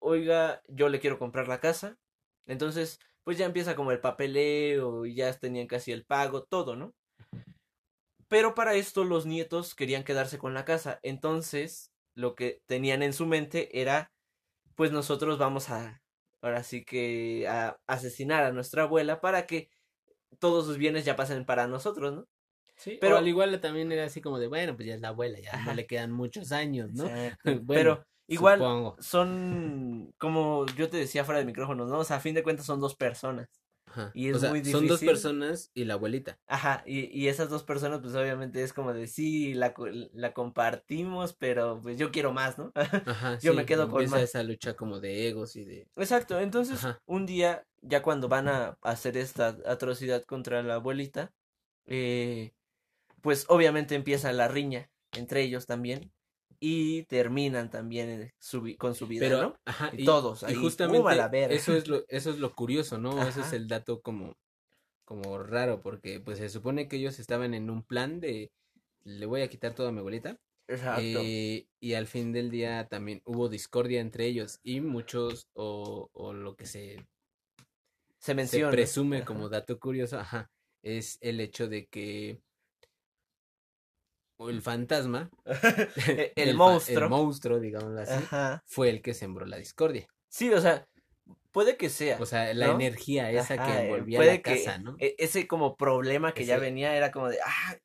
oiga, 0.00 0.62
yo 0.68 0.88
le 0.88 1.00
quiero 1.00 1.18
comprar 1.18 1.48
la 1.48 1.60
casa. 1.60 1.98
Entonces, 2.46 2.98
pues 3.24 3.36
ya 3.38 3.46
empieza 3.46 3.76
como 3.76 3.92
el 3.92 4.00
papeleo 4.00 5.04
y 5.06 5.14
ya 5.14 5.32
tenían 5.34 5.66
casi 5.66 5.92
el 5.92 6.04
pago, 6.04 6.44
todo, 6.44 6.76
¿no? 6.76 6.94
Pero 8.28 8.54
para 8.54 8.74
esto 8.74 9.04
los 9.04 9.26
nietos 9.26 9.74
querían 9.74 10.04
quedarse 10.04 10.38
con 10.38 10.54
la 10.54 10.64
casa. 10.64 11.00
Entonces, 11.02 11.92
lo 12.14 12.34
que 12.34 12.60
tenían 12.66 13.02
en 13.02 13.12
su 13.12 13.26
mente 13.26 13.80
era, 13.80 14.12
pues 14.74 14.92
nosotros 14.92 15.38
vamos 15.38 15.70
a, 15.70 16.02
ahora 16.42 16.62
sí 16.62 16.84
que, 16.84 17.46
a 17.48 17.78
asesinar 17.86 18.44
a 18.44 18.52
nuestra 18.52 18.84
abuela 18.84 19.20
para 19.20 19.46
que 19.46 19.70
todos 20.38 20.66
sus 20.66 20.78
bienes 20.78 21.04
ya 21.04 21.16
pasen 21.16 21.44
para 21.44 21.66
nosotros, 21.66 22.14
¿no? 22.14 22.28
Sí, 22.76 22.96
pero 23.00 23.16
al 23.16 23.26
igual 23.26 23.60
también 23.60 23.90
era 23.90 24.04
así 24.04 24.20
como 24.20 24.38
de, 24.38 24.46
bueno, 24.46 24.76
pues 24.76 24.86
ya 24.86 24.94
es 24.94 25.00
la 25.00 25.08
abuela, 25.08 25.40
ya 25.40 25.64
no 25.64 25.74
le 25.74 25.86
quedan 25.86 26.12
muchos 26.12 26.52
años, 26.52 26.92
¿no? 26.92 27.04
bueno, 27.62 27.64
pero 27.66 28.06
igual 28.28 28.94
son, 28.98 30.12
como 30.18 30.66
yo 30.76 30.88
te 30.88 30.96
decía 30.98 31.24
fuera 31.24 31.40
de 31.40 31.46
micrófono, 31.46 31.86
¿no? 31.86 31.98
O 31.98 32.04
sea, 32.04 32.16
a 32.16 32.20
fin 32.20 32.34
de 32.34 32.42
cuentas 32.42 32.66
son 32.66 32.80
dos 32.80 32.94
personas. 32.94 33.48
Ajá. 33.86 34.10
Y 34.14 34.28
es 34.28 34.42
muy 34.42 34.60
difícil. 34.60 34.72
Son 34.72 34.86
dos 34.86 35.00
personas 35.00 35.70
y 35.74 35.84
la 35.84 35.94
abuelita. 35.94 36.38
Ajá, 36.46 36.82
y, 36.86 37.06
y 37.06 37.28
esas 37.28 37.48
dos 37.48 37.64
personas, 37.64 38.00
pues 38.00 38.14
obviamente 38.14 38.62
es 38.62 38.72
como 38.72 38.92
de 38.92 39.06
sí, 39.06 39.54
la, 39.54 39.74
la 40.12 40.32
compartimos, 40.34 41.32
pero 41.32 41.80
pues 41.82 41.96
yo 41.96 42.10
quiero 42.10 42.32
más, 42.32 42.58
¿no? 42.58 42.70
Ajá, 43.06 43.38
yo 43.38 43.54
me 43.54 43.64
quedo 43.64 43.88
con 43.88 44.08
más. 44.10 44.20
esa 44.20 44.42
lucha 44.42 44.74
como 44.74 45.00
de 45.00 45.28
egos 45.28 45.56
y 45.56 45.64
de. 45.64 45.88
Exacto, 45.96 46.38
entonces 46.38 46.86
un 47.06 47.24
día, 47.24 47.64
ya 47.80 48.02
cuando 48.02 48.28
van 48.28 48.48
a 48.48 48.76
hacer 48.82 49.16
esta 49.16 49.56
atrocidad 49.66 50.22
contra 50.24 50.62
la 50.62 50.74
abuelita, 50.74 51.32
eh, 51.86 52.52
pues 53.22 53.46
obviamente 53.48 53.94
empieza 53.94 54.32
la 54.32 54.48
riña 54.48 54.90
entre 55.12 55.42
ellos 55.42 55.66
también 55.66 56.12
y 56.60 57.04
terminan 57.04 57.70
también 57.70 58.32
con 58.78 58.94
su 58.94 59.06
vida, 59.06 59.26
Pero, 59.26 59.42
¿no? 59.42 59.60
Ajá, 59.64 59.90
y, 59.92 60.04
todos 60.04 60.42
ahí, 60.42 60.54
y 60.54 60.56
justamente 60.56 61.54
eso 61.54 61.74
es 61.74 61.88
lo 61.88 62.04
eso 62.08 62.30
es 62.30 62.38
lo 62.38 62.54
curioso, 62.54 62.98
¿no? 62.98 63.26
Ese 63.26 63.40
es 63.40 63.52
el 63.52 63.68
dato 63.68 64.00
como 64.00 64.36
como 65.04 65.38
raro 65.38 65.80
porque 65.80 66.20
pues 66.20 66.38
se 66.38 66.48
supone 66.48 66.88
que 66.88 66.96
ellos 66.96 67.18
estaban 67.18 67.54
en 67.54 67.70
un 67.70 67.82
plan 67.82 68.20
de 68.20 68.52
le 69.04 69.26
voy 69.26 69.42
a 69.42 69.48
quitar 69.48 69.74
todo 69.74 69.88
a 69.88 69.92
mi 69.92 70.00
abuelita. 70.00 70.38
Exacto. 70.66 71.00
Eh, 71.02 71.66
y 71.80 71.94
al 71.94 72.06
fin 72.06 72.32
del 72.32 72.50
día 72.50 72.86
también 72.88 73.22
hubo 73.24 73.48
discordia 73.48 74.00
entre 74.00 74.26
ellos 74.26 74.60
y 74.62 74.80
muchos 74.80 75.48
o, 75.54 76.10
o 76.12 76.34
lo 76.34 76.56
que 76.56 76.66
se 76.66 77.06
se 78.18 78.34
menciona 78.34 78.70
se 78.70 78.76
presume 78.76 79.24
como 79.24 79.48
dato 79.48 79.78
curioso, 79.78 80.18
ajá, 80.18 80.50
es 80.82 81.18
el 81.20 81.40
hecho 81.40 81.68
de 81.68 81.86
que 81.86 82.42
o 84.38 84.50
el 84.50 84.62
fantasma, 84.62 85.30
el, 86.36 86.56
monstruo, 86.56 87.04
el 87.04 87.10
monstruo, 87.10 87.60
digámoslo 87.60 88.00
así, 88.00 88.24
fue 88.64 88.88
el 88.88 89.02
que 89.02 89.14
sembró 89.14 89.44
la 89.46 89.58
discordia. 89.58 90.08
Sí, 90.28 90.50
o 90.50 90.60
sea, 90.60 90.86
puede 91.50 91.76
que 91.76 91.90
sea. 91.90 92.18
O 92.20 92.26
sea, 92.26 92.54
la 92.54 92.70
energía 92.70 93.30
esa 93.30 93.56
que 93.58 93.84
envolvía 93.84 94.22
la 94.22 94.40
casa, 94.40 94.78
¿no? 94.78 94.96
E, 94.98 95.14
ese 95.18 95.46
como 95.46 95.76
problema 95.76 96.32
que 96.32 96.44
ya 96.44 96.58
venía 96.58 96.96
era 96.96 97.10
como 97.10 97.28
de, 97.28 97.38
ah, 97.44 97.76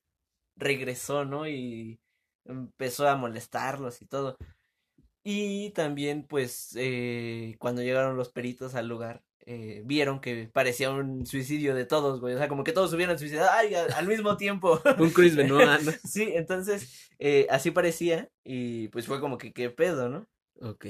regresó, 0.55 1.25
¿no? 1.25 1.47
Y 1.47 1.99
empezó 2.45 3.07
a 3.07 3.15
molestarlos 3.15 4.01
y 4.01 4.05
todo. 4.05 4.37
Y 5.23 5.71
también, 5.71 6.27
pues, 6.27 6.73
eh, 6.75 7.55
cuando 7.57 7.81
llegaron 7.81 8.17
los 8.17 8.29
peritos 8.29 8.75
al 8.75 8.89
lugar, 8.89 9.23
eh, 9.45 9.81
vieron 9.85 10.21
que 10.21 10.49
parecía 10.51 10.89
un 10.89 11.25
suicidio 11.25 11.75
de 11.75 11.85
todos, 11.85 12.21
güey. 12.21 12.35
O 12.35 12.37
sea, 12.37 12.47
como 12.47 12.63
que 12.63 12.71
todos 12.71 12.93
hubieran 12.93 13.19
suicidado 13.19 13.49
ay, 13.51 13.75
al, 13.75 14.07
mismo 14.07 14.37
tiempo. 14.37 14.81
un 14.99 15.11
Chris 15.11 15.35
Benoit, 15.35 15.81
¿no? 15.81 15.91
sí, 16.03 16.31
entonces, 16.33 17.11
eh, 17.19 17.47
así 17.49 17.71
parecía. 17.71 18.29
Y 18.43 18.87
pues 18.89 19.05
fue 19.05 19.19
como 19.19 19.37
que 19.37 19.51
qué 19.51 19.69
pedo, 19.69 20.09
¿no? 20.09 20.27
Ok. 20.61 20.85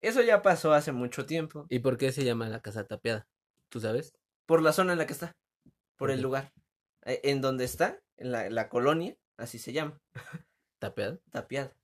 Eso 0.00 0.22
ya 0.22 0.42
pasó 0.42 0.72
hace 0.72 0.92
mucho 0.92 1.26
tiempo. 1.26 1.66
¿Y 1.68 1.80
por 1.80 1.98
qué 1.98 2.12
se 2.12 2.24
llama 2.24 2.48
la 2.48 2.60
casa 2.60 2.86
tapiada? 2.86 3.26
¿Tú 3.68 3.80
sabes? 3.80 4.14
Por 4.46 4.62
la 4.62 4.72
zona 4.72 4.92
en 4.92 4.98
la 4.98 5.06
que 5.06 5.12
está. 5.12 5.36
Por 5.96 6.10
el 6.10 6.22
lugar. 6.22 6.52
Eh, 7.04 7.20
en 7.24 7.40
donde 7.40 7.64
está, 7.64 8.00
en 8.16 8.32
la, 8.32 8.48
la 8.48 8.68
colonia, 8.68 9.16
así 9.36 9.58
se 9.58 9.72
llama. 9.72 10.00
¿Tapiada? 10.78 11.18
Tapiada. 11.30 11.74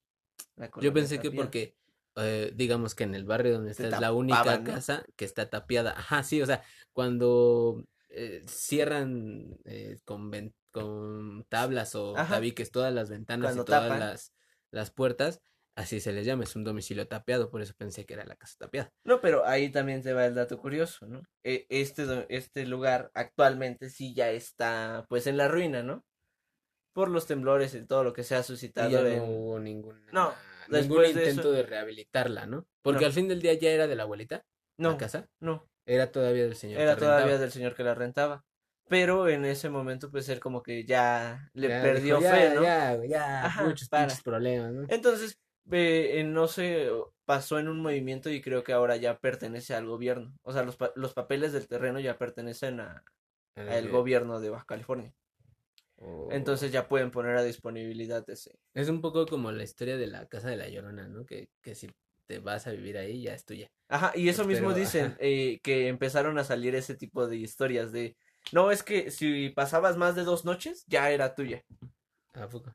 Yo 0.80 0.92
pensé 0.92 1.18
que 1.18 1.30
porque 1.30 1.74
eh, 2.16 2.52
digamos 2.54 2.94
que 2.94 3.04
en 3.04 3.14
el 3.14 3.24
barrio 3.24 3.54
donde 3.54 3.72
está 3.72 3.88
es 3.88 4.00
la 4.00 4.12
única 4.12 4.62
casa 4.62 5.04
que 5.16 5.24
está 5.24 5.50
tapiada. 5.50 5.92
Ajá, 5.96 6.22
sí, 6.22 6.40
o 6.40 6.46
sea, 6.46 6.62
cuando 6.92 7.84
eh, 8.08 8.42
cierran 8.46 9.58
eh, 9.64 9.98
con, 10.04 10.30
con 10.70 11.44
tablas 11.48 11.94
o 11.94 12.14
tabiques 12.14 12.70
todas 12.70 12.94
las 12.94 13.10
ventanas 13.10 13.56
y 13.56 13.64
todas 13.64 13.98
las, 13.98 14.32
las 14.70 14.90
puertas, 14.90 15.40
así 15.74 16.00
se 16.00 16.12
les 16.12 16.24
llama, 16.24 16.44
es 16.44 16.54
un 16.54 16.62
domicilio 16.62 17.08
tapiado, 17.08 17.50
por 17.50 17.62
eso 17.62 17.74
pensé 17.76 18.06
que 18.06 18.14
era 18.14 18.24
la 18.24 18.36
casa 18.36 18.54
tapiada. 18.58 18.92
No, 19.04 19.20
pero 19.20 19.44
ahí 19.46 19.70
también 19.70 20.02
te 20.02 20.12
va 20.12 20.26
el 20.26 20.34
dato 20.34 20.58
curioso, 20.58 21.06
¿no? 21.06 21.22
E, 21.42 21.66
este, 21.68 22.26
este 22.28 22.66
lugar 22.66 23.10
actualmente 23.14 23.90
sí 23.90 24.14
ya 24.14 24.30
está 24.30 25.04
pues 25.08 25.26
en 25.26 25.36
la 25.36 25.48
ruina, 25.48 25.82
¿no? 25.82 26.04
Por 26.92 27.08
los 27.08 27.26
temblores 27.26 27.74
y 27.74 27.84
todo 27.84 28.04
lo 28.04 28.12
que 28.12 28.22
se 28.22 28.36
ha 28.36 28.44
suscitado. 28.44 28.90
ya 28.90 29.02
no 29.02 29.24
hubo. 29.24 29.58
No, 30.12 30.32
ningún 30.68 31.04
intento 31.04 31.52
de, 31.52 31.62
rehabilitarla, 31.62 32.46
¿no? 32.46 32.66
Porque 32.82 33.04
al 33.04 33.12
fin 33.12 33.28
del 33.28 33.40
día 33.40 33.54
ya 33.54 33.70
era 33.70 33.86
de 33.86 33.96
la 33.96 34.04
abuelita. 34.04 34.44
No. 34.78 34.92
La 34.92 34.96
casa. 34.98 35.28
No. 35.40 35.68
Era 35.86 36.10
todavía 36.10 36.44
del 36.44 36.56
señor. 36.56 36.80
Era 36.80 36.96
todavía 36.96 37.38
del 37.38 37.52
señor 37.52 37.74
que 37.74 37.84
la 37.84 37.94
rentaba. 37.94 38.44
Pero 38.88 39.28
en 39.28 39.44
ese 39.44 39.70
momento, 39.70 40.10
pues 40.10 40.28
él 40.28 40.40
como 40.40 40.62
que 40.62 40.84
ya 40.84 41.50
le 41.54 41.68
perdió 41.68 42.20
fe, 42.20 42.54
¿no? 42.54 42.62
Ya, 42.62 42.98
ya, 43.06 43.62
muchos, 43.64 43.88
problemas, 44.22 44.72
¿no? 44.72 44.86
Entonces, 44.88 45.38
eh, 45.70 46.22
no 46.26 46.48
se 46.48 46.90
pasó 47.24 47.58
en 47.58 47.68
un 47.68 47.80
movimiento 47.80 48.28
y 48.28 48.42
creo 48.42 48.62
que 48.62 48.74
ahora 48.74 48.96
ya 48.96 49.18
pertenece 49.18 49.74
al 49.74 49.86
gobierno. 49.86 50.36
O 50.42 50.52
sea, 50.52 50.62
los, 50.62 50.76
los 50.96 51.14
papeles 51.14 51.52
del 51.52 51.66
terreno 51.66 51.98
ya 51.98 52.18
pertenecen 52.18 52.80
a, 52.80 53.04
al 53.56 53.88
gobierno 53.88 54.40
de 54.40 54.50
Baja 54.50 54.66
California. 54.66 55.14
Entonces 56.30 56.72
ya 56.72 56.88
pueden 56.88 57.10
poner 57.10 57.36
a 57.36 57.42
disponibilidad 57.42 58.28
ese. 58.28 58.52
Es 58.74 58.88
un 58.88 59.00
poco 59.00 59.26
como 59.26 59.52
la 59.52 59.62
historia 59.62 59.96
de 59.96 60.06
la 60.06 60.26
casa 60.26 60.48
de 60.48 60.56
la 60.56 60.68
Llorona, 60.68 61.08
¿no? 61.08 61.24
Que, 61.24 61.48
que 61.62 61.74
si 61.74 61.90
te 62.26 62.38
vas 62.38 62.66
a 62.66 62.72
vivir 62.72 62.98
ahí 62.98 63.22
ya 63.22 63.34
es 63.34 63.44
tuya. 63.44 63.68
Ajá, 63.88 64.12
y 64.14 64.28
eso 64.28 64.44
mismo 64.44 64.72
dicen, 64.72 65.16
eh, 65.20 65.60
que 65.62 65.88
empezaron 65.88 66.38
a 66.38 66.44
salir 66.44 66.74
ese 66.74 66.94
tipo 66.94 67.26
de 67.26 67.36
historias 67.36 67.92
de, 67.92 68.16
no, 68.52 68.70
es 68.70 68.82
que 68.82 69.10
si 69.10 69.50
pasabas 69.50 69.96
más 69.96 70.14
de 70.14 70.24
dos 70.24 70.44
noches, 70.44 70.84
ya 70.86 71.10
era 71.10 71.34
tuya. 71.34 71.64
¿A 72.34 72.48
poco? 72.48 72.74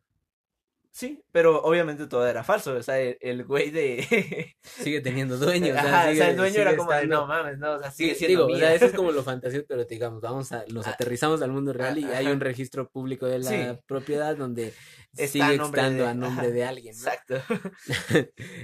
Sí, 1.00 1.24
pero 1.32 1.62
obviamente 1.62 2.08
todo 2.08 2.28
era 2.28 2.44
falso, 2.44 2.76
o 2.76 2.84
sea, 2.84 3.00
el, 3.00 3.46
güey 3.46 3.72
de... 3.72 4.54
sigue 4.62 5.00
teniendo 5.00 5.38
dueño, 5.38 5.74
o 5.74 5.78
sea, 5.78 6.12
el 6.12 6.36
dueño 6.36 6.60
era 6.60 6.76
como 6.76 6.92
de, 6.92 7.08
no 7.08 7.26
mames, 7.26 7.58
no, 7.58 7.76
o 7.76 7.80
sea, 7.80 7.90
sigue 7.90 8.16
siendo 8.16 8.48
Digo, 8.48 8.58
o 8.58 8.60
sea, 8.60 8.74
eso 8.74 8.88
es 8.88 8.92
como 8.92 9.10
lo 9.14 9.24
fantasioso, 9.24 9.66
pero 9.66 9.86
digamos, 9.86 10.20
vamos 10.20 10.52
a, 10.52 10.66
nos 10.68 10.88
ah. 10.88 10.90
aterrizamos 10.90 11.42
al 11.42 11.54
mundo 11.54 11.72
real 11.72 11.98
y 11.98 12.04
hay 12.04 12.28
un 12.28 12.42
registro 12.42 12.90
público 12.90 13.28
de 13.28 13.40
la 13.40 13.80
propiedad 13.88 14.36
donde 14.36 14.74
sigue 15.14 15.56
estando 15.56 16.06
a 16.06 16.14
nombre 16.14 16.52
de 16.52 16.66
alguien, 16.66 16.94
¿no? 16.98 17.08
Exacto. 17.08 17.36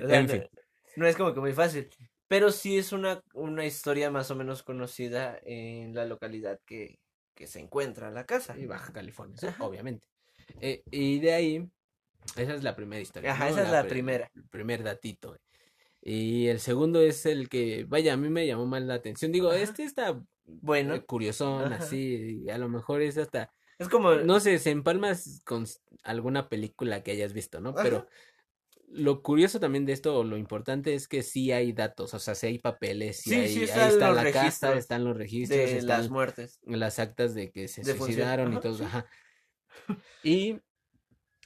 en 0.02 0.28
fin. 0.28 0.50
No, 0.98 1.08
es 1.08 1.16
como 1.16 1.34
que 1.34 1.40
muy 1.40 1.54
fácil, 1.54 1.90
pero 2.28 2.52
sí 2.52 2.78
es 2.78 2.92
una, 2.92 3.22
una 3.34 3.66
historia 3.66 4.12
más 4.12 4.30
o 4.30 4.36
menos 4.36 4.62
conocida 4.62 5.40
en 5.46 5.96
la 5.96 6.04
localidad 6.04 6.60
que, 6.66 7.00
que 7.34 7.48
se 7.48 7.62
encuentra 7.62 8.12
la 8.12 8.26
casa. 8.26 8.58
Y 8.58 8.66
Baja 8.66 8.92
California, 8.92 9.56
obviamente. 9.60 10.10
Eh, 10.60 10.84
y 10.92 11.20
de 11.20 11.34
ahí 11.34 11.70
esa 12.36 12.54
es 12.54 12.64
la 12.64 12.76
primera 12.76 13.02
historia. 13.02 13.32
Ajá, 13.32 13.50
esa 13.50 13.64
es 13.64 13.70
la, 13.70 13.88
primera. 13.88 14.32
El 14.36 14.44
primer 14.46 14.84
datito. 14.84 15.38
Y 16.02 16.48
el 16.48 16.60
segundo 16.60 17.02
es 17.02 17.26
el 17.26 17.50
que, 17.50 17.86
vaya, 17.88 18.14
a 18.14 18.18
mí 18.18 18.30
me 18.30 18.46
llamó 18.46 18.66
más 18.66 18.84
la 18.84 18.96
atención. 18.96 19.32
Digo, 19.32 19.52
este 19.54 19.84
está 19.84 20.22
bueno, 20.46 20.94
eh, 20.96 21.04
curiosón, 21.04 21.74
así, 21.74 22.44
y 22.46 22.50
a 22.50 22.58
lo 22.58 22.70
mejor 22.70 23.02
es 23.02 23.18
hasta... 23.18 23.52
Es 23.80 23.90
como... 23.90 24.16
No 24.16 24.40
sé, 24.40 24.60
se 24.60 24.70
empalmas 24.70 25.42
con 25.46 25.66
alguna 26.04 26.48
película 26.48 27.02
que 27.04 27.12
hayas 27.12 27.34
visto, 27.34 27.60
¿no? 27.60 27.74
Pero 27.74 28.08
lo 28.88 29.22
curioso 29.22 29.60
también 29.60 29.86
de 29.86 29.94
esto, 29.94 30.20
o 30.20 30.24
lo 30.24 30.38
importante 30.38 30.94
es 30.94 31.08
que 31.08 31.24
sí 31.24 31.52
hay 31.52 31.74
datos, 31.74 32.14
o 32.14 32.20
sea, 32.20 32.36
sí 32.36 32.48
hay 32.48 32.60
papeles, 32.60 33.22
sí, 33.22 33.34
hay, 33.34 33.58
ahí 33.58 33.64
está 33.64 34.12
la 34.12 34.32
casa, 34.32 34.76
están 34.76 35.04
los 35.04 35.18
registros, 35.18 35.60
de 35.60 35.82
las 35.82 36.10
muertes, 36.10 36.60
las 36.64 37.00
actas 37.00 37.34
de 37.34 37.52
que 37.52 37.68
se 37.68 37.84
suicidaron 37.84 38.54
y 38.54 38.60
todo, 38.60 38.86
ajá. 38.86 39.06
Y 40.24 40.62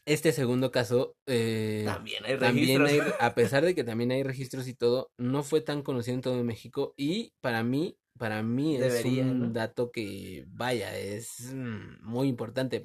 este 0.10 0.32
segundo 0.32 0.72
caso, 0.72 1.16
eh, 1.28 1.86
también 1.88 2.26
hay 2.26 2.36
registros. 2.36 3.14
a 3.20 3.36
pesar 3.36 3.64
de 3.64 3.76
que 3.76 3.84
también 3.86 4.12
hay 4.12 4.24
registros 4.24 4.68
y 4.68 4.74
todo, 4.74 5.12
no 5.18 5.44
fue 5.44 5.62
tan 5.62 5.84
conocido 5.84 6.16
en 6.16 6.22
todo 6.22 6.44
México 6.44 6.96
y 6.98 7.34
para 7.42 7.64
mí, 7.64 7.96
para 8.18 8.42
mí 8.42 8.76
es 8.76 9.06
un 9.06 9.54
dato 9.54 9.92
que, 9.92 10.46
vaya, 10.48 10.98
es 10.98 11.54
mm, 11.54 12.02
muy 12.02 12.28
importante. 12.28 12.82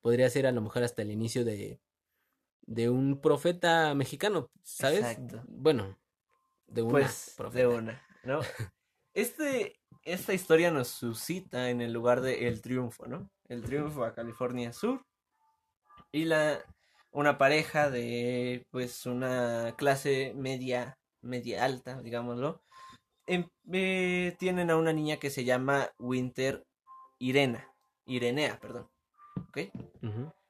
Podría 0.00 0.28
ser 0.28 0.48
a 0.48 0.52
lo 0.52 0.60
mejor 0.60 0.82
hasta 0.82 1.02
el 1.02 1.12
inicio 1.12 1.44
de, 1.44 1.80
de 2.66 2.90
un 2.90 3.20
profeta 3.20 3.94
mexicano, 3.94 4.50
¿sabes? 4.64 5.18
Bueno, 5.46 5.96
De 6.66 6.82
una. 6.82 6.90
Pues, 6.90 7.26
de 7.28 7.36
profeta. 7.36 7.68
una, 7.68 8.02
¿no? 8.24 8.40
Este, 9.14 9.80
esta 10.02 10.34
historia 10.34 10.70
nos 10.70 10.88
suscita 10.88 11.70
en 11.70 11.80
el 11.80 11.90
lugar 11.90 12.20
de 12.20 12.48
El 12.48 12.60
Triunfo, 12.60 13.06
¿no? 13.06 13.30
El 13.48 13.62
Triunfo 13.62 14.04
a 14.04 14.12
California 14.12 14.74
Sur. 14.74 15.06
Y 16.16 16.24
la, 16.24 16.64
una 17.10 17.36
pareja 17.36 17.90
de, 17.90 18.64
pues, 18.70 19.04
una 19.04 19.74
clase 19.76 20.32
media, 20.34 20.96
media 21.20 21.62
alta, 21.64 22.00
digámoslo. 22.00 22.62
em- 23.26 23.48
eh, 23.72 24.34
tienen 24.38 24.70
a 24.70 24.76
una 24.76 24.92
niña 24.94 25.18
que 25.18 25.28
se 25.30 25.44
llama 25.44 25.90
Winter 25.98 26.64
Irena. 27.18 27.68
Irenea, 28.06 28.58
perdón. 28.60 28.88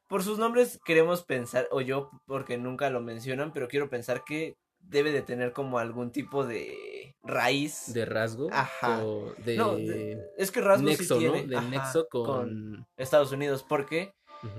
Por 0.07 0.23
sus 0.23 0.37
nombres 0.39 0.79
queremos 0.85 1.25
pensar, 1.25 1.67
o 1.71 1.81
yo, 1.81 2.11
porque 2.27 2.57
nunca 2.57 2.89
lo 2.89 3.01
mencionan, 3.01 3.51
pero 3.51 3.67
quiero 3.67 3.89
pensar 3.89 4.23
que 4.23 4.55
debe 4.79 5.11
de 5.11 5.21
tener 5.21 5.51
como 5.51 5.79
algún 5.79 6.11
tipo 6.11 6.45
de 6.45 7.13
raíz. 7.23 7.93
De 7.93 8.05
rasgo. 8.05 8.47
Ajá. 8.53 9.03
O 9.03 9.33
de, 9.39 9.57
No, 9.57 9.75
de- 9.75 10.17
es 10.37 10.51
que 10.51 10.61
rasgo 10.61 10.87
sí 10.91 10.97
nexo, 10.97 11.17
tiene, 11.17 11.41
¿no? 11.41 11.47
De 11.49 11.57
ajá, 11.57 11.67
nexo 11.69 12.07
con. 12.09 12.87
Estados 12.95 13.31
Unidos, 13.33 13.65
porque 13.67 14.13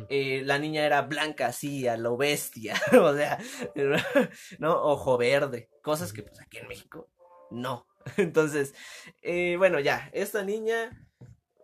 Eh, 0.09 0.43
la 0.45 0.59
niña 0.59 0.85
era 0.85 1.03
blanca 1.03 1.47
así, 1.47 1.87
a 1.87 1.97
lo 1.97 2.17
bestia, 2.17 2.75
o 3.01 3.15
sea, 3.15 3.39
¿no? 4.59 4.83
Ojo 4.83 5.17
verde, 5.17 5.71
cosas 5.83 6.13
que 6.13 6.23
pues 6.23 6.41
aquí 6.41 6.59
en 6.59 6.69
México 6.69 7.09
no. 7.51 7.87
Entonces, 8.17 8.75
eh, 9.23 9.57
bueno, 9.57 9.81
ya, 9.81 10.11
esta 10.13 10.43
niña 10.43 10.91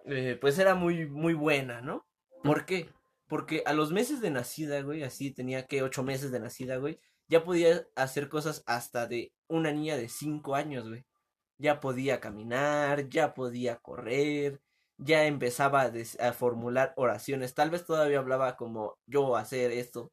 eh, 0.07 0.39
pues 0.41 0.59
era 0.59 0.75
muy, 0.75 1.07
muy 1.07 1.35
buena, 1.35 1.81
¿no? 1.81 2.07
¿Por 2.43 2.67
qué? 2.67 2.91
Porque 3.27 3.63
a 3.67 3.73
los 3.73 3.91
meses 3.91 4.21
de 4.21 4.31
nacida, 4.31 4.83
güey, 4.83 5.03
así 5.03 5.33
tenía 5.33 5.67
que 5.67 5.83
ocho 5.83 6.03
meses 6.03 6.31
de 6.31 6.41
nacida, 6.41 6.77
güey, 6.77 7.01
ya 7.27 7.43
podía 7.43 7.87
hacer 7.97 8.29
cosas 8.29 8.63
hasta 8.67 9.07
de 9.07 9.33
una 9.49 9.73
niña 9.73 9.97
de 9.97 10.09
cinco 10.09 10.55
años, 10.55 10.89
güey. 10.89 11.05
Ya 11.57 11.81
podía 11.81 12.21
caminar, 12.21 13.09
ya 13.09 13.33
podía 13.33 13.77
correr, 13.77 14.61
ya 14.99 15.25
empezaba 15.27 15.83
a, 15.83 15.91
des- 15.91 16.19
a 16.21 16.33
formular 16.33 16.93
oraciones. 16.97 17.55
Tal 17.55 17.71
vez 17.71 17.85
todavía 17.85 18.19
hablaba 18.19 18.57
como 18.57 18.97
yo 19.07 19.37
hacer 19.37 19.71
esto, 19.73 20.13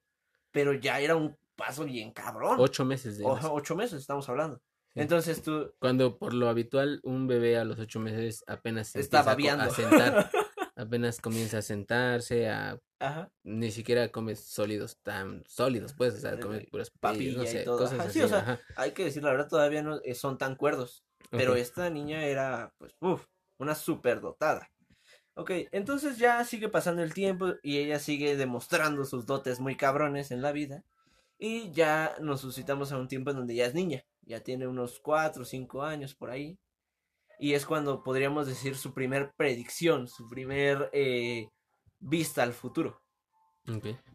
pero 0.51 0.73
ya 0.73 0.99
era 0.99 1.15
un 1.15 1.37
paso 1.55 1.85
bien 1.85 2.11
cabrón. 2.11 2.57
Ocho 2.59 2.85
meses 2.85 3.17
de. 3.17 3.25
O- 3.25 3.37
ocho 3.53 3.75
meses 3.75 3.99
estamos 4.01 4.27
hablando. 4.29 4.57
Sí. 4.93 4.99
Entonces 4.99 5.41
tú 5.41 5.71
Cuando 5.79 6.17
por 6.17 6.33
lo 6.33 6.49
habitual 6.49 6.99
un 7.03 7.25
bebé 7.25 7.57
a 7.57 7.63
los 7.63 7.79
ocho 7.79 7.99
meses 8.01 8.43
apenas 8.47 8.89
se 8.89 8.99
está 8.99 9.19
empieza 9.31 9.63
a 9.63 9.69
sentar, 9.69 10.31
apenas 10.75 11.21
comienza 11.21 11.59
a 11.59 11.61
sentarse, 11.61 12.49
a 12.49 12.77
Ajá. 12.99 13.31
ni 13.43 13.71
siquiera 13.71 14.09
come 14.09 14.35
sólidos 14.35 14.97
tan 15.01 15.43
sólidos, 15.47 15.93
pues, 15.93 16.15
o 16.15 16.17
sea, 16.17 16.37
come 16.39 16.57
Eh, 16.57 16.67
puras 16.69 16.89
papilla 16.91 17.35
papillas, 17.35 17.37
no 17.37 17.43
y 17.43 17.47
sé, 17.47 17.63
todo, 17.63 17.77
cosas 17.77 17.99
ajá, 17.99 18.03
así, 18.09 18.19
sí, 18.19 18.25
o 18.25 18.27
sea, 18.27 18.39
ajá. 18.39 18.59
Hay 18.75 18.91
que 18.91 19.05
decir 19.05 19.23
la 19.23 19.31
verdad, 19.31 19.47
todavía 19.47 19.81
no 19.81 20.01
eh, 20.03 20.13
son 20.13 20.37
tan 20.37 20.55
cuerdos. 20.55 21.05
Pero 21.29 21.55
esta 21.55 21.89
niña 21.89 22.25
era, 22.25 22.73
pues, 22.77 22.93
uff, 22.99 23.25
una 23.61 23.75
superdotada. 23.75 24.69
Ok, 25.35 25.51
entonces 25.71 26.17
ya 26.17 26.43
sigue 26.43 26.67
pasando 26.67 27.03
el 27.03 27.13
tiempo 27.13 27.53
y 27.63 27.77
ella 27.77 27.99
sigue 27.99 28.35
demostrando 28.35 29.05
sus 29.05 29.25
dotes 29.25 29.59
muy 29.59 29.77
cabrones 29.77 30.31
en 30.31 30.41
la 30.41 30.51
vida. 30.51 30.83
Y 31.37 31.71
ya 31.71 32.15
nos 32.19 32.41
suscitamos 32.41 32.91
a 32.91 32.97
un 32.97 33.07
tiempo 33.07 33.31
en 33.31 33.37
donde 33.37 33.55
ya 33.55 33.65
es 33.65 33.73
niña. 33.73 34.03
Ya 34.23 34.41
tiene 34.41 34.67
unos 34.67 34.99
4 34.99 35.41
o 35.41 35.45
5 35.45 35.83
años 35.83 36.13
por 36.13 36.29
ahí. 36.29 36.59
Y 37.39 37.53
es 37.53 37.65
cuando 37.65 38.03
podríamos 38.03 38.45
decir 38.45 38.75
su 38.75 38.93
primer 38.93 39.31
predicción, 39.35 40.07
su 40.07 40.27
primer 40.27 40.89
eh, 40.93 41.49
vista 41.99 42.43
al 42.43 42.53
futuro. 42.53 43.01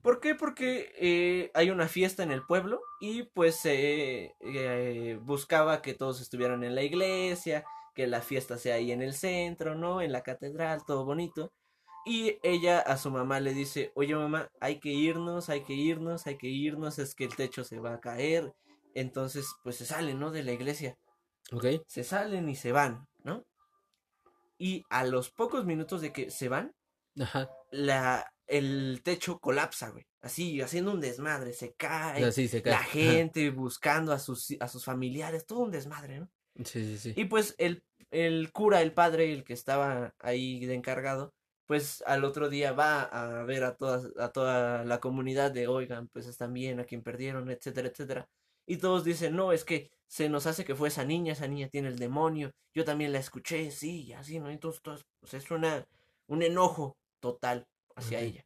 ¿Por 0.03 0.21
qué? 0.21 0.35
Porque 0.35 0.93
eh, 0.99 1.51
hay 1.55 1.71
una 1.71 1.89
fiesta 1.89 2.23
en 2.23 2.31
el 2.31 2.43
pueblo 2.43 2.81
y 3.01 3.25
pues 3.25 3.57
se 3.57 4.35
eh, 4.41 5.19
buscaba 5.23 5.83
que 5.83 5.95
todos 5.95 6.21
estuvieran 6.21 6.65
en 6.65 6.75
la 6.75 6.83
iglesia, 6.83 7.65
que 7.97 8.07
la 8.07 8.21
fiesta 8.21 8.59
sea 8.59 8.75
ahí 8.75 8.93
en 8.93 9.01
el 9.03 9.15
centro, 9.15 9.75
¿no? 9.75 10.03
En 10.03 10.13
la 10.13 10.23
catedral, 10.23 10.85
todo 10.87 11.07
bonito. 11.07 11.51
Y 12.05 12.39
ella 12.43 12.79
a 12.79 12.99
su 12.99 13.11
mamá 13.11 13.41
le 13.41 13.55
dice, 13.55 13.91
oye 13.97 14.15
mamá, 14.15 14.49
hay 14.61 14.79
que 14.79 14.91
irnos, 14.91 15.49
hay 15.49 15.65
que 15.65 15.73
irnos, 15.73 16.27
hay 16.27 16.37
que 16.37 16.47
irnos, 16.47 16.99
es 17.01 17.15
que 17.15 17.25
el 17.25 17.35
techo 17.35 17.65
se 17.65 17.81
va 17.81 17.95
a 17.95 18.01
caer. 18.01 18.55
Entonces, 18.95 19.49
pues 19.65 19.77
se 19.77 19.87
salen, 19.87 20.21
¿no? 20.21 20.31
De 20.31 20.45
la 20.45 20.53
iglesia. 20.53 20.97
Ok. 21.51 21.65
Se 21.89 22.05
salen 22.05 22.49
y 22.49 22.55
se 22.55 22.71
van, 22.71 23.09
¿no? 23.25 23.45
Y 24.59 24.85
a 24.91 25.05
los 25.05 25.31
pocos 25.31 25.65
minutos 25.65 26.03
de 26.03 26.13
que 26.13 26.31
se 26.31 26.49
van, 26.49 26.75
Ajá. 27.19 27.51
la, 27.71 28.31
el 28.47 29.01
techo 29.03 29.39
colapsa, 29.39 29.89
güey. 29.89 30.07
Así, 30.21 30.61
haciendo 30.61 30.93
un 30.93 31.01
desmadre, 31.01 31.55
se 31.55 31.75
cae. 31.75 32.21
sea, 32.21 32.33
sí, 32.33 32.47
se 32.47 32.63
cae. 32.63 32.73
la 32.73 32.85
gente 32.85 33.51
buscando 33.51 34.13
a 34.13 34.19
sus, 34.19 34.55
a 34.61 34.69
sus 34.69 34.85
familiares, 34.85 35.47
todo 35.47 35.61
un 35.61 35.71
desmadre, 35.71 36.21
¿no? 36.21 36.31
Sí, 36.65 36.85
sí, 36.85 36.99
sí. 36.99 37.13
Y 37.17 37.27
pues 37.27 37.55
el, 37.59 37.83
el 38.11 38.53
cura, 38.53 38.83
el 38.83 38.93
padre, 38.93 39.33
el 39.33 39.45
que 39.45 39.53
estaba 39.53 40.15
ahí 40.19 40.65
de 40.67 40.75
encargado, 40.75 41.35
pues 41.67 42.03
al 42.07 42.25
otro 42.25 42.49
día 42.49 42.73
va 42.73 43.03
a 43.03 43.43
ver 43.45 43.65
a 43.65 43.77
todas, 43.77 44.09
a 44.19 44.31
toda 44.31 44.85
la 44.85 45.01
comunidad 45.01 45.51
de, 45.51 45.67
oigan, 45.69 46.09
pues 46.09 46.27
están 46.27 46.53
bien, 46.53 46.81
a 46.81 46.85
quien 46.85 47.03
perdieron, 47.03 47.51
etcétera, 47.51 47.89
etcétera. 47.89 48.29
Y 48.67 48.79
todos 48.79 49.05
dicen, 49.05 49.37
no, 49.37 49.53
es 49.53 49.65
que 49.65 49.91
se 50.07 50.29
nos 50.29 50.47
hace 50.47 50.65
que 50.65 50.75
fue 50.75 50.89
esa 50.89 51.05
niña, 51.05 51.33
esa 51.33 51.49
niña 51.49 51.69
tiene 51.69 51.89
el 51.89 51.99
demonio, 51.99 52.53
yo 52.75 52.85
también 52.85 53.13
la 53.13 53.19
escuché, 53.19 53.71
sí, 53.71 54.05
y 54.05 54.13
así, 54.13 54.39
¿no? 54.39 54.51
Entonces, 54.51 54.83
todos, 54.83 55.07
pues 55.21 55.35
es 55.35 55.51
una, 55.51 55.87
un 56.27 56.43
enojo 56.43 56.97
total 57.21 57.67
hacia 57.97 58.21
ella. 58.21 58.45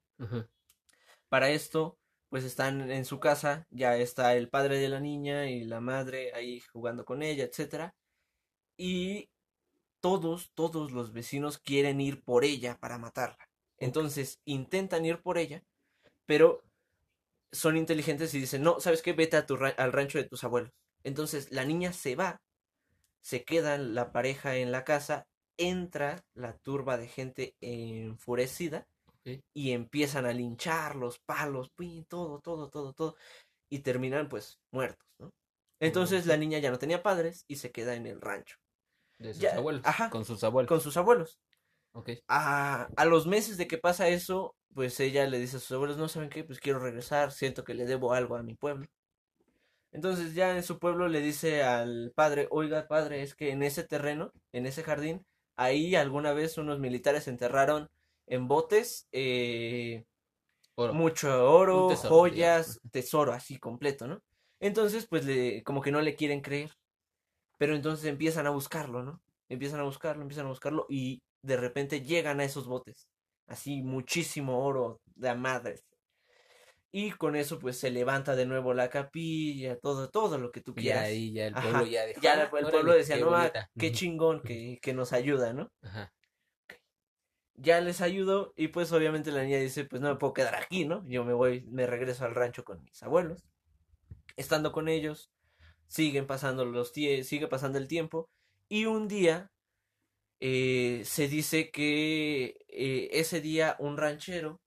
Para 1.29 1.51
esto, 1.51 1.99
pues 2.29 2.45
están 2.45 2.91
en 2.91 3.05
su 3.05 3.21
casa, 3.21 3.67
ya 3.71 3.97
está 3.97 4.35
el 4.35 4.49
padre 4.49 4.79
de 4.79 4.89
la 4.89 5.01
niña 5.01 5.51
y 5.51 5.65
la 5.65 5.81
madre 5.81 6.33
ahí 6.35 6.61
jugando 6.73 7.05
con 7.05 7.23
ella, 7.23 7.45
etcétera. 7.45 7.95
Y 8.77 9.29
todos, 10.01 10.53
todos 10.55 10.93
los 10.93 11.13
vecinos 11.13 11.59
quieren 11.59 12.01
ir 12.01 12.23
por 12.23 12.45
ella 12.45 12.79
para 12.81 12.99
matarla. 12.99 13.49
Entonces 13.79 14.41
intentan 14.45 15.05
ir 15.07 15.23
por 15.23 15.39
ella, 15.39 15.63
pero 16.27 16.63
son 17.53 17.77
inteligentes 17.77 18.35
y 18.35 18.41
dicen, 18.41 18.63
no, 18.63 18.81
¿sabes 18.81 19.03
qué? 19.03 19.13
Vete 19.13 19.37
a 19.37 19.47
tu 19.47 19.57
ra- 19.57 19.75
al 19.77 19.93
rancho 19.93 20.19
de 20.19 20.25
tus 20.25 20.45
abuelos. 20.45 20.73
Entonces 21.05 21.51
la 21.53 21.65
niña 21.65 21.93
se 21.93 22.17
va, 22.17 22.41
se 23.21 23.45
queda 23.45 23.79
la 23.79 24.13
pareja 24.13 24.57
en 24.57 24.73
la 24.73 24.85
casa, 24.85 25.27
entra 25.57 26.25
la 26.35 26.57
turba 26.59 26.97
de 26.99 27.09
gente 27.09 27.55
enfurecida 27.61 28.87
y 29.55 29.73
empiezan 29.73 30.27
a 30.27 30.33
linchar 30.33 30.97
los 30.97 31.19
palos, 31.21 31.73
todo, 32.09 32.41
todo, 32.41 32.71
todo, 32.71 32.93
todo, 32.95 33.17
y 33.71 33.81
terminan 33.81 34.29
pues 34.29 34.59
muertos, 34.73 35.07
¿no? 35.19 35.31
Entonces 35.81 36.27
la 36.27 36.37
niña 36.37 36.59
ya 36.59 36.71
no 36.71 36.79
tenía 36.79 37.03
padres 37.03 37.45
y 37.49 37.57
se 37.57 37.73
queda 37.73 37.95
en 37.97 38.07
el 38.07 38.21
rancho 38.21 38.60
De 39.21 39.35
sus 39.35 39.43
Ya, 39.43 39.55
abuelos. 39.57 39.83
ajá. 39.85 40.11
Con 40.11 40.25
sus 40.25 40.43
abuelos. 40.45 40.69
con 40.69 40.81
sus 40.81 40.97
abuelos. 40.97 41.39
Ok. 41.93 42.11
A, 42.29 42.89
a 42.97 43.05
los 43.05 43.27
meses 43.27 43.57
de 43.57 43.69
que 43.69 43.79
pasa 43.79 44.09
eso, 44.09 44.57
pues 44.75 44.99
ella 45.01 45.27
le 45.29 45.39
dice 45.39 45.59
a 45.59 45.61
sus 45.61 45.73
abuelos, 45.73 45.97
no 45.99 46.09
saben 46.09 46.29
qué, 46.31 46.45
pues 46.45 46.59
quiero 46.61 46.79
regresar, 46.81 47.33
siento 47.33 47.65
que 47.65 47.75
le 47.75 47.85
debo 47.87 48.13
algo 48.15 48.37
a 48.37 48.43
mi 48.43 48.55
pueblo. 48.55 48.87
Entonces 49.93 50.35
ya 50.35 50.57
en 50.57 50.63
su 50.63 50.79
pueblo 50.79 51.09
le 51.09 51.21
dice 51.21 51.63
al 51.65 52.13
padre, 52.15 52.47
oiga 52.51 52.87
padre, 52.87 53.23
es 53.23 53.35
que 53.35 53.51
en 53.51 53.63
ese 53.63 53.83
terreno, 53.83 54.33
en 54.53 54.67
ese 54.67 54.83
jardín, 54.85 55.27
ahí 55.57 55.97
alguna 55.97 56.33
vez 56.33 56.59
unos 56.59 56.79
militares 56.79 57.27
enterraron 57.27 57.91
en 58.27 58.47
botes 58.47 59.09
eh, 59.11 60.05
Oro. 60.77 60.95
mucho 60.95 61.53
oro, 61.53 61.89
tesoro, 61.89 62.15
joyas, 62.15 62.81
tesoro 62.93 63.33
así 63.33 63.59
completo, 63.59 64.07
¿no? 64.07 64.23
Entonces, 64.61 65.07
pues 65.07 65.25
le, 65.25 65.63
como 65.65 65.81
que 65.83 65.91
no 65.91 66.01
le 66.01 66.15
quieren 66.15 66.41
creer. 66.41 66.71
Pero 67.61 67.77
entonces 67.77 68.07
empiezan 68.07 68.49
a 68.49 68.51
buscarlo, 68.51 69.05
¿no? 69.05 69.23
Empiezan 69.51 69.81
a 69.81 69.85
buscarlo, 69.85 70.23
empiezan 70.23 70.47
a 70.47 70.51
buscarlo 70.51 70.87
y 70.89 71.21
de 71.45 71.59
repente 71.59 72.03
llegan 72.03 72.41
a 72.41 72.45
esos 72.45 72.67
botes. 72.67 73.09
Así 73.47 73.83
muchísimo 73.83 74.65
oro 74.65 75.01
de 75.17 75.35
madres. 75.37 75.85
Y 76.93 77.13
con 77.13 77.37
eso 77.37 77.59
pues 77.59 77.79
se 77.79 77.91
levanta 77.91 78.35
de 78.35 78.47
nuevo 78.47 78.75
la 78.75 78.91
capilla, 78.91 79.79
todo, 79.79 80.09
todo 80.11 80.39
lo 80.39 80.51
que 80.51 80.61
tú 80.61 80.75
Y 80.75 80.83
quieras. 80.83 81.07
ahí 81.07 81.33
ya 81.33 81.47
el 81.47 81.57
Ajá, 81.57 81.83
pueblo 81.83 81.85
ya 81.87 82.07
Ya 82.21 82.35
"Ah, 82.35 82.43
el 82.59 82.67
pueblo 82.69 82.93
órale, 82.93 82.95
decía, 82.95 83.17
qué 83.17 83.23
no, 83.23 83.35
ah, 83.35 83.53
bonita". 83.53 83.71
qué 83.79 83.93
chingón 83.93 84.43
que, 84.43 84.79
que 84.83 84.93
nos 84.95 85.13
ayuda, 85.13 85.53
¿no? 85.53 85.69
Ajá. 85.83 86.13
ya 87.55 87.81
les 87.81 88.01
ayudo 88.01 88.53
y 88.57 88.69
pues 88.69 88.93
obviamente 88.93 89.31
la 89.33 89.43
niña 89.45 89.59
dice, 89.59 89.85
pues 89.85 90.01
no 90.01 90.09
me 90.11 90.17
puedo 90.17 90.33
quedar 90.33 90.55
aquí, 90.55 90.85
¿no? 90.87 91.07
Yo 91.07 91.25
me 91.25 91.33
voy, 91.35 91.63
me 91.69 91.87
regreso 91.87 92.25
al 92.25 92.35
rancho 92.35 92.65
con 92.65 92.83
mis 92.83 93.03
abuelos. 93.03 93.45
Estando 94.37 94.73
con 94.73 94.89
ellos, 94.89 95.31
siguen 95.91 96.27
pasando 96.27 96.65
los 96.65 96.93
sigue 96.93 97.49
pasando 97.49 97.79
el 97.79 97.89
tiempo 97.89 98.29
y 98.69 98.87
un 98.87 99.09
día 99.09 99.51
eh, 100.41 101.03
se 101.05 101.29
dice 101.29 101.71
que 101.71 102.57
eh, 102.69 103.11
ese 103.13 103.41
día 103.41 103.77
un 103.81 103.97
ranchero 103.99 104.61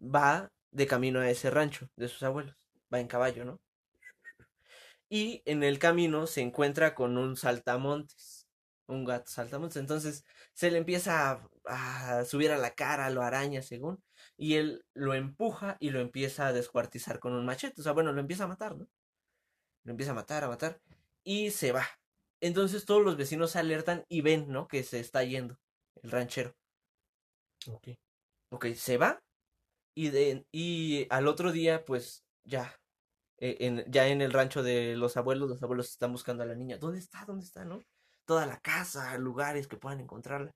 va 0.00 0.50
de 0.72 0.86
camino 0.86 1.20
a 1.20 1.30
ese 1.30 1.50
rancho 1.50 1.88
de 1.96 2.08
sus 2.08 2.22
abuelos, 2.22 2.56
va 2.92 3.00
en 3.00 3.08
caballo, 3.08 3.44
¿no? 3.44 3.60
Y 5.08 5.42
en 5.44 5.62
el 5.64 5.78
camino 5.78 6.26
se 6.26 6.40
encuentra 6.42 6.94
con 6.94 7.18
un 7.18 7.36
saltamontes, 7.36 8.46
un 8.86 9.04
gato 9.04 9.30
saltamontes, 9.30 9.76
entonces 9.78 10.24
se 10.54 10.70
le 10.70 10.78
empieza 10.78 11.32
a, 11.64 12.20
a 12.20 12.24
subir 12.24 12.52
a 12.52 12.58
la 12.58 12.74
cara, 12.74 13.10
lo 13.10 13.22
araña 13.22 13.62
según, 13.62 14.02
y 14.36 14.54
él 14.56 14.84
lo 14.94 15.14
empuja 15.14 15.76
y 15.80 15.90
lo 15.90 16.00
empieza 16.00 16.46
a 16.48 16.52
descuartizar 16.52 17.18
con 17.18 17.32
un 17.32 17.44
machete, 17.46 17.80
o 17.80 17.84
sea, 17.84 17.92
bueno, 17.92 18.12
lo 18.12 18.20
empieza 18.20 18.44
a 18.44 18.48
matar, 18.48 18.76
¿no? 18.76 18.86
Lo 19.84 19.92
empieza 19.92 20.12
a 20.12 20.14
matar, 20.14 20.44
a 20.44 20.48
matar, 20.48 20.80
y 21.24 21.50
se 21.50 21.72
va. 21.72 21.86
Entonces 22.40 22.84
todos 22.84 23.04
los 23.04 23.16
vecinos 23.16 23.50
se 23.52 23.58
alertan 23.58 24.04
y 24.08 24.22
ven, 24.22 24.48
¿no? 24.48 24.68
Que 24.68 24.82
se 24.82 25.00
está 25.00 25.24
yendo 25.24 25.56
el 26.02 26.10
ranchero. 26.10 26.54
Ok. 27.68 27.88
Ok, 28.52 28.66
se 28.74 28.96
va 28.96 29.20
y, 29.94 30.10
de, 30.10 30.46
y 30.52 31.06
al 31.10 31.28
otro 31.28 31.52
día, 31.52 31.84
pues 31.84 32.24
ya, 32.44 32.74
eh, 33.38 33.58
en, 33.60 33.84
ya 33.90 34.08
en 34.08 34.22
el 34.22 34.32
rancho 34.32 34.62
de 34.62 34.96
los 34.96 35.16
abuelos, 35.16 35.48
los 35.48 35.62
abuelos 35.62 35.90
están 35.90 36.12
buscando 36.12 36.42
a 36.42 36.46
la 36.46 36.54
niña. 36.54 36.78
¿Dónde 36.78 36.98
está? 36.98 37.24
¿Dónde 37.26 37.44
está? 37.44 37.64
¿No? 37.64 37.82
Toda 38.26 38.46
la 38.46 38.58
casa, 38.60 39.16
lugares 39.18 39.66
que 39.66 39.76
puedan 39.76 40.00
encontrarla. 40.00 40.50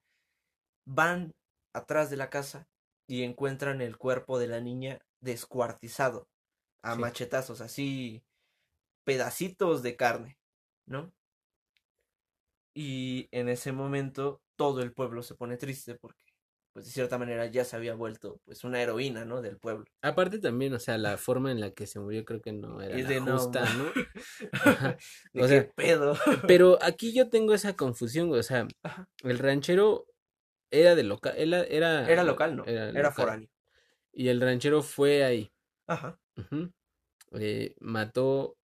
Van 0.86 1.32
atrás 1.74 2.10
de 2.10 2.16
la 2.16 2.30
casa 2.30 2.66
y 3.06 3.22
encuentran 3.22 3.80
el 3.80 3.96
cuerpo 3.98 4.38
de 4.38 4.48
la 4.48 4.60
niña 4.60 4.98
descuartizado 5.20 6.26
a 6.82 6.94
Sí. 6.94 7.00
machetazos, 7.00 7.60
así 7.60 8.22
pedacitos 9.04 9.82
de 9.82 9.96
carne, 9.96 10.38
¿no? 10.86 11.12
Y 12.74 13.28
en 13.30 13.48
ese 13.48 13.72
momento 13.72 14.42
todo 14.56 14.82
el 14.82 14.92
pueblo 14.92 15.22
se 15.22 15.34
pone 15.34 15.56
triste 15.56 15.94
porque, 15.94 16.24
pues 16.72 16.86
de 16.86 16.92
cierta 16.92 17.18
manera 17.18 17.46
ya 17.46 17.64
se 17.64 17.76
había 17.76 17.94
vuelto, 17.94 18.40
pues 18.44 18.64
una 18.64 18.82
heroína, 18.82 19.24
¿no? 19.24 19.42
Del 19.42 19.58
pueblo. 19.58 19.84
Aparte 20.02 20.38
también, 20.38 20.74
o 20.74 20.78
sea, 20.78 20.98
la 20.98 21.16
forma 21.16 21.50
en 21.50 21.60
la 21.60 21.70
que 21.70 21.86
se 21.86 22.00
murió 22.00 22.24
creo 22.24 22.40
que 22.42 22.52
no 22.52 22.80
era 22.82 22.98
Es 22.98 23.04
la 23.04 23.08
de 23.08 23.20
no, 23.20 23.40
justa, 23.40 23.64
¿no? 23.74 23.84
¿De 25.32 25.42
O 25.42 25.48
qué 25.48 25.48
sea, 25.48 25.70
pedo? 25.74 26.14
Pero 26.46 26.78
aquí 26.82 27.14
yo 27.14 27.30
tengo 27.30 27.54
esa 27.54 27.74
confusión, 27.74 28.32
o 28.32 28.42
sea, 28.42 28.66
Ajá. 28.82 29.08
el 29.22 29.38
ranchero 29.38 30.06
era 30.70 30.94
de 30.94 31.04
local, 31.04 31.34
era, 31.36 31.64
era, 31.64 32.10
Era 32.10 32.24
local, 32.24 32.56
¿no? 32.56 32.64
era 32.66 32.90
Era 32.92 33.10
foráneo. 33.12 33.48
Y 34.12 34.28
el 34.28 34.40
ranchero 34.40 34.82
fue 34.82 35.24
ahí, 35.24 35.50
Ajá. 35.86 36.18
eh, 37.32 37.74
mató, 37.80 38.56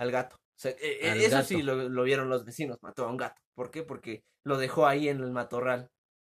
Al 0.00 0.10
gato. 0.10 0.36
O 0.36 0.62
sea, 0.62 0.72
e- 0.72 0.98
e- 1.02 1.10
Al 1.10 1.24
eso 1.26 1.42
sí 1.42 1.62
lo, 1.62 1.74
lo 1.88 2.02
vieron 2.02 2.28
los 2.28 2.44
vecinos, 2.44 2.78
mató 2.82 3.04
a 3.04 3.10
un 3.10 3.16
gato. 3.16 3.40
¿Por 3.54 3.70
qué? 3.70 3.82
Porque 3.82 4.22
lo 4.44 4.58
dejó 4.58 4.86
ahí 4.86 5.08
en 5.08 5.20
el 5.20 5.30
matorral. 5.30 5.88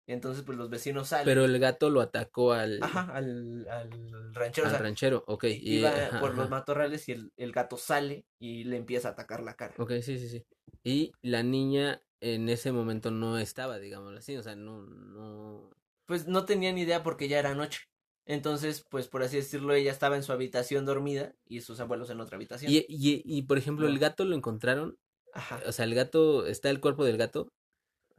Entonces, 0.08 0.44
pues 0.46 0.58
los 0.58 0.70
vecinos 0.70 1.10
salen. 1.10 1.26
pero 1.26 1.46
el 1.46 1.60
gato 1.60 1.90
lo 1.90 2.02
atacó 2.02 2.54
al, 2.54 2.80
Ajá, 2.82 3.02
al, 3.14 3.68
al 3.70 4.34
ranchero. 4.34 4.68
al 4.68 4.74
o 4.74 4.78
sea, 4.78 4.84
ranchero, 4.84 5.24
ok, 5.28 5.46
y, 5.46 5.78
iba 5.78 5.90
ajá, 5.90 6.20
por 6.20 6.36
los 6.36 6.50
matorrales 6.50 7.10
y 7.10 7.12
el, 7.12 7.32
el 7.38 7.52
gato 7.52 7.78
sale 7.78 8.26
y 8.40 8.64
le 8.64 8.78
empieza 8.78 9.10
a 9.10 9.12
atacar 9.12 9.44
la 9.44 9.56
cara. 9.56 9.76
ok, 9.80 9.92
sí, 10.02 10.18
sí, 10.18 10.30
sí. 10.30 10.46
Y 10.84 11.12
la 11.22 11.44
niña 11.44 12.02
en 12.22 12.50
ese 12.50 12.72
momento 12.72 13.12
no 13.12 13.38
estaba, 13.38 13.80
digámoslo 13.80 14.18
así, 14.20 14.38
o 14.38 14.44
sea, 14.44 14.56
no, 14.56 14.84
no, 14.84 15.70
Pues 16.06 16.28
no 16.28 16.46
tenía 16.46 16.72
ni 16.74 16.82
idea 16.82 17.04
porque 17.04 17.28
ya 17.28 17.40
era 17.40 17.54
noche. 17.54 17.80
Entonces, 18.28 18.84
pues 18.90 19.08
por 19.08 19.24
así 19.24 19.38
decirlo, 19.38 19.74
ella 19.74 19.92
estaba 19.92 20.16
en 20.18 20.24
su 20.24 20.32
habitación 20.34 20.86
dormida 20.86 21.34
y 21.48 21.62
sus 21.62 21.80
abuelos 21.80 22.10
en 22.10 22.20
otra 22.20 22.36
habitación. 22.36 22.72
y, 22.72 22.80
y, 22.90 23.22
y 23.26 23.42
por 23.44 23.58
ejemplo, 23.58 23.88
el 23.88 23.98
gato 24.00 24.26
lo 24.26 24.36
encontraron, 24.36 24.98
Ajá. 25.34 25.62
o 25.66 25.72
sea, 25.72 25.86
el 25.86 25.96
gato, 25.96 26.46
está 26.46 26.70
el 26.70 26.80
cuerpo 26.82 27.06
del 27.06 27.18
gato, 27.18 27.48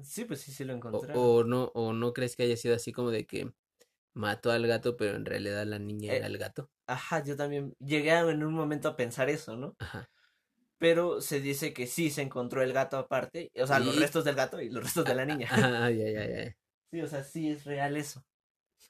Sí, 0.02 0.24
pues 0.24 0.40
sí, 0.40 0.52
sí 0.52 0.64
lo 0.64 0.72
encontraron. 0.74 1.16
o 1.16 1.44
no, 1.44 1.70
o 1.74 1.92
no 1.92 2.12
crees 2.12 2.36
que 2.36 2.44
haya 2.44 2.56
sido 2.56 2.74
así 2.74 2.92
como 2.92 3.10
de 3.10 3.26
que 3.26 3.50
mató 4.14 4.50
al 4.50 4.66
gato, 4.66 4.96
pero 4.96 5.16
en 5.16 5.24
realidad 5.26 5.66
la 5.66 5.78
niña 5.78 6.12
Eh, 6.12 6.16
era 6.18 6.26
el 6.26 6.38
gato. 6.38 6.70
Ajá, 6.86 7.22
yo 7.24 7.36
también 7.36 7.74
llegué 7.80 8.10
en 8.16 8.44
un 8.44 8.54
momento 8.54 8.88
a 8.88 8.96
pensar 8.96 9.28
eso, 9.28 9.56
¿no? 9.56 9.74
Ajá. 9.78 10.08
Pero 10.78 11.20
se 11.20 11.40
dice 11.40 11.72
que 11.74 11.86
sí 11.86 12.10
se 12.10 12.22
encontró 12.22 12.62
el 12.62 12.72
gato 12.72 12.96
aparte, 12.96 13.50
o 13.60 13.66
sea, 13.66 13.80
los 13.80 13.96
Y- 13.96 13.98
restos 13.98 14.24
del 14.24 14.36
gato 14.36 14.60
y 14.60 14.70
los 14.70 14.82
restos 14.84 15.04
de 15.04 15.14
la 15.14 15.24
niña. 15.26 15.48
Ajá, 15.50 15.90
ya, 15.90 16.08
ya, 16.10 16.26
ya. 16.26 16.56
Sí, 16.90 17.02
o 17.02 17.06
sea, 17.06 17.22
sí 17.22 17.50
es 17.50 17.64
real 17.64 17.98
eso, 17.98 18.24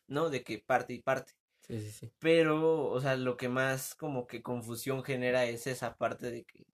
¿no? 0.08 0.30
De 0.30 0.42
que 0.42 0.58
parte 0.58 0.94
y 0.94 1.02
parte. 1.02 1.32
Sí, 1.60 1.80
sí, 1.80 1.90
sí. 1.90 2.12
Pero, 2.18 2.86
o 2.86 3.00
sea, 3.00 3.16
lo 3.16 3.36
que 3.36 3.48
más 3.48 3.94
como 3.94 4.26
que 4.26 4.42
confusión 4.42 5.04
genera 5.04 5.44
es 5.44 5.66
esa 5.66 5.96
parte 5.96 6.30
de 6.30 6.44
que 6.44 6.66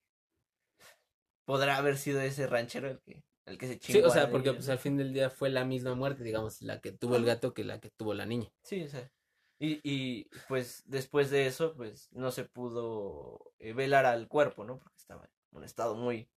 podrá 1.44 1.76
haber 1.76 1.98
sido 1.98 2.20
ese 2.20 2.46
ranchero 2.46 2.88
el 2.88 3.00
que, 3.00 3.22
el 3.46 3.58
que 3.58 3.66
se 3.66 3.74
Sí, 3.74 3.92
chingó 3.94 4.08
o 4.08 4.10
sea, 4.10 4.30
porque 4.30 4.52
pues 4.52 4.66
¿no? 4.66 4.72
al 4.72 4.78
fin 4.78 4.96
del 4.96 5.12
día 5.12 5.30
fue 5.30 5.50
la 5.50 5.64
misma 5.64 5.94
muerte, 5.94 6.24
digamos, 6.24 6.62
la 6.62 6.80
que 6.80 6.92
tuvo 6.92 7.16
el 7.16 7.24
gato 7.24 7.52
que 7.52 7.64
la 7.64 7.80
que 7.80 7.90
tuvo 7.90 8.14
la 8.14 8.26
niña. 8.26 8.50
Sí, 8.62 8.82
o 8.82 8.88
sea. 8.88 9.10
Y, 9.58 9.80
y 9.82 10.28
pues 10.48 10.82
después 10.86 11.30
de 11.30 11.46
eso, 11.46 11.74
pues 11.76 12.10
no 12.12 12.30
se 12.30 12.44
pudo 12.44 13.52
eh, 13.58 13.72
velar 13.72 14.04
al 14.06 14.28
cuerpo, 14.28 14.64
¿no? 14.64 14.78
Porque 14.78 14.96
estaba 14.96 15.24
en 15.24 15.58
un 15.58 15.64
estado 15.64 15.94
muy, 15.94 16.28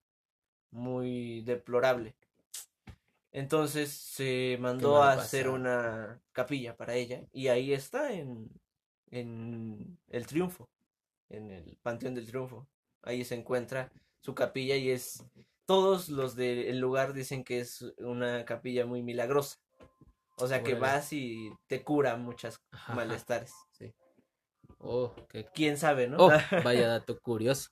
muy 0.72 1.42
deplorable. 1.42 2.16
Entonces 3.38 3.92
se 3.92 4.58
mandó 4.60 5.04
a 5.04 5.12
hacer 5.12 5.44
pasado. 5.44 5.56
una 5.58 6.20
capilla 6.32 6.76
para 6.76 6.96
ella 6.96 7.24
y 7.32 7.50
ahí 7.50 7.72
está 7.72 8.12
en, 8.12 8.50
en 9.12 10.00
el 10.10 10.26
Triunfo, 10.26 10.68
en 11.30 11.52
el 11.52 11.78
Panteón 11.84 12.16
del 12.16 12.26
Triunfo. 12.26 12.68
Ahí 13.04 13.24
se 13.24 13.36
encuentra 13.36 13.92
su 14.22 14.34
capilla 14.34 14.76
y 14.76 14.90
es, 14.90 15.24
todos 15.68 16.10
los 16.10 16.36
del 16.36 16.80
lugar 16.80 17.14
dicen 17.14 17.44
que 17.44 17.60
es 17.60 17.86
una 18.00 18.44
capilla 18.44 18.88
muy 18.88 19.04
milagrosa. 19.04 19.60
O 20.38 20.48
sea 20.48 20.64
que 20.64 20.74
Órale. 20.74 20.94
vas 20.94 21.14
y 21.14 21.52
te 21.68 21.84
cura 21.84 22.16
muchas 22.16 22.60
ajá. 22.72 22.96
malestares. 22.96 23.54
Sí. 23.70 23.94
Oh, 24.80 25.14
qué... 25.30 25.46
¿Quién 25.54 25.78
sabe, 25.78 26.08
no? 26.08 26.18
oh, 26.18 26.32
vaya 26.64 26.88
dato 26.88 27.20
curioso. 27.20 27.70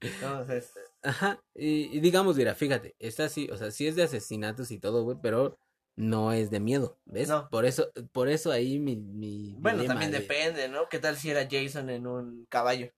Entonces, 0.00 0.72
Ajá, 1.02 1.42
y, 1.54 1.96
y 1.96 2.00
digamos, 2.00 2.36
mira, 2.36 2.54
fíjate, 2.54 2.94
está 2.98 3.24
así, 3.24 3.48
o 3.50 3.56
sea, 3.56 3.70
sí 3.72 3.86
es 3.88 3.96
de 3.96 4.04
asesinatos 4.04 4.70
y 4.70 4.78
todo, 4.78 5.02
güey, 5.02 5.16
pero 5.20 5.58
no 5.96 6.32
es 6.32 6.50
de 6.50 6.60
miedo, 6.60 7.00
¿ves? 7.06 7.28
No. 7.28 7.48
Por 7.48 7.64
eso, 7.64 7.90
por 8.12 8.28
eso 8.28 8.52
ahí 8.52 8.78
mi, 8.78 8.96
mi 8.96 9.56
bueno, 9.58 9.84
también 9.84 10.10
de- 10.10 10.32
depende, 10.34 10.68
¿no? 10.68 10.88
¿Qué 10.88 10.98
tal 10.98 11.16
si 11.16 11.30
era 11.30 11.46
Jason 11.50 11.88
en 11.90 12.06
un 12.06 12.46
caballo? 12.46 12.92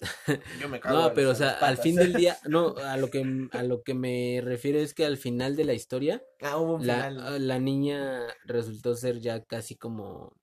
Yo 0.52 0.68
me 0.68 0.80
cago 0.80 1.02
No, 1.02 1.12
pero 1.14 1.30
o 1.30 1.34
sea, 1.34 1.50
al 1.52 1.76
fin 1.78 1.98
del 1.98 2.14
día, 2.16 2.38
no, 2.48 2.76
a 2.78 2.96
lo 2.96 3.10
que 3.10 3.24
a 3.52 3.62
lo 3.62 3.82
que 3.82 3.94
me 3.94 4.40
refiero 4.42 4.78
es 4.78 4.94
que 4.94 5.04
al 5.04 5.16
final 5.18 5.56
de 5.56 5.64
la 5.64 5.74
historia, 5.74 6.22
Ah, 6.42 6.58
hubo 6.58 6.74
un 6.74 6.82
la, 6.82 7.08
final. 7.08 7.16
ah, 7.16 7.38
la 7.38 7.58
niña 7.58 8.26
resultó 8.44 8.94
ser 8.96 9.20
ya 9.20 9.44
casi 9.44 9.76
como 9.76 10.36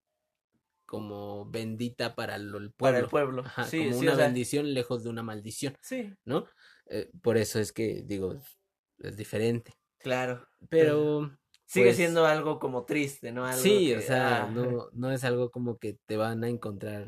como 0.86 1.45
bendita 1.49 2.15
para 2.15 2.36
el 2.36 2.73
para 2.82 2.99
el 2.99 3.08
pueblo. 3.08 3.08
pueblo. 3.08 3.43
Ajá, 3.43 3.71
sí, 3.71 3.77
como 3.77 3.93
sí, 3.93 4.08
una 4.08 4.13
sea, 4.13 4.15
bendición 4.15 4.73
lejos 4.73 5.03
de 5.03 5.10
una 5.10 5.23
maldición, 5.23 5.75
sí, 5.82 6.13
¿no? 6.25 6.45
Eh, 6.89 7.10
por 7.21 7.38
eso 7.38 7.60
es 7.60 7.71
que 7.71 8.04
digo, 8.04 8.39
es 9.00 9.17
diferente. 9.17 9.73
claro. 10.00 10.47
Pero 10.69 11.38
Sigue 11.67 11.88
pues, 11.88 11.97
siendo 11.97 12.26
algo 12.26 12.60
como 12.60 12.86
triste, 12.86 13.34
¿no? 13.34 13.45
Algo 13.45 13.62
Sí, 13.62 13.93
o 13.93 14.00
sea, 14.00 14.45
ah, 14.45 14.52
no, 14.52 14.89
no 14.93 15.12
es 15.12 15.26
algo 15.26 15.52
como 15.52 15.78
que 15.78 16.00
te 16.06 16.15
van 16.15 16.45
a 16.45 16.50
encontrar, 16.50 17.08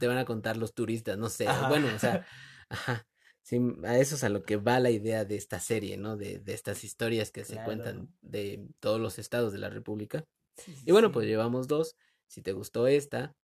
te 0.00 0.08
van 0.08 0.18
a 0.18 0.24
contar 0.24 0.56
los 0.56 0.74
turistas, 0.74 1.16
no 1.16 1.28
sé, 1.28 1.46
Ajá. 1.46 1.68
bueno, 1.68 1.86
o 1.94 1.98
sea, 2.00 2.26
ajá, 2.68 3.06
sí, 3.42 3.60
a 3.84 3.96
eso 3.98 4.16
es 4.16 4.24
a 4.24 4.28
lo 4.28 4.42
que 4.42 4.56
va 4.56 4.80
la 4.80 4.90
idea 4.90 5.24
de 5.24 5.36
esta 5.36 5.60
serie, 5.60 5.96
¿no? 5.96 6.16
De, 6.16 6.40
de 6.40 6.52
estas 6.52 6.82
historias 6.82 7.30
que 7.30 7.44
se 7.44 7.62
cuentan 7.62 8.12
de 8.22 8.66
todos 8.80 9.00
los 9.00 9.20
estados 9.20 9.52
de 9.52 9.58
la 9.58 9.70
República. 9.70 10.24
sí, 10.56 10.74
sí, 10.74 10.82
Y 10.86 10.90
bueno, 10.90 11.12
pues 11.12 11.28
llevamos 11.28 11.68
dos, 11.68 11.94
si 12.26 12.42
te 12.42 12.52
gustó 12.52 12.88
esta, 12.88 13.36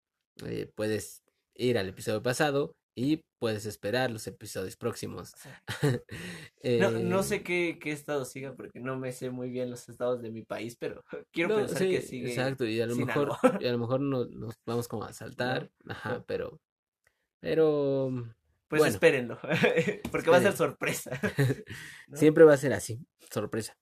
eh, 0.43 0.71
puedes 0.73 1.21
ir 1.53 1.77
al 1.77 1.89
episodio 1.89 2.23
pasado 2.23 2.75
y 2.95 3.23
puedes 3.39 3.65
esperar 3.65 4.11
los 4.11 4.27
episodios 4.27 4.77
próximos. 4.77 5.33
No, 6.77 6.91
no 6.91 7.23
Eh, 7.23 7.23
sé 7.23 7.41
qué, 7.41 7.79
qué 7.81 7.91
estado 7.91 8.25
siga 8.25 8.53
porque 8.53 8.79
no 8.81 8.97
me 8.97 9.13
sé 9.13 9.29
muy 9.29 9.49
bien 9.49 9.69
los 9.69 9.87
estados 9.87 10.21
de 10.21 10.29
mi 10.31 10.43
país, 10.43 10.75
pero 10.77 11.03
quiero 11.31 11.49
No, 11.49 11.55
pensar 11.55 11.79
sí, 11.79 11.89
que 11.89 12.01
sigue. 12.01 12.33
exacto, 12.33 12.65
y 12.65 12.81
a 12.81 12.87
lo 12.87 12.95
mejor, 12.95 13.37
y 13.59 13.67
a 13.67 13.71
lo 13.71 13.77
mejor 13.77 13.99
no- 14.01 14.25
nos 14.25 14.55
vamos 14.65 14.87
como 14.87 15.03
a 15.03 15.13
saltar, 15.13 15.69
ajá, 15.87 16.23
pero, 16.27 16.59
pero 17.39 18.11
Pues 18.67 18.81
bueno. 18.81 18.93
espérenlo, 18.93 19.37
porque 20.11 20.29
va 20.29 20.37
a 20.37 20.41
ser 20.41 20.55
sorpresa. 20.57 21.11
siempre 22.13 22.43
va 22.43 22.53
a 22.53 22.57
ser 22.57 22.73
así, 22.73 22.99
sorpresa. 23.31 23.77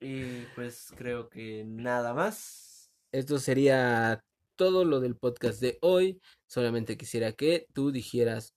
Y 0.00 0.46
pues 0.54 0.92
creo 0.96 1.28
que 1.30 1.64
nada 1.66 2.12
más. 2.14 2.90
Esto 3.12 3.38
sería 3.38 4.24
todo 4.56 4.84
lo 4.84 5.00
del 5.00 5.16
podcast 5.16 5.60
de 5.60 5.78
hoy. 5.80 6.20
Solamente 6.46 6.96
quisiera 6.96 7.32
que 7.32 7.66
tú 7.72 7.92
dijeras 7.92 8.54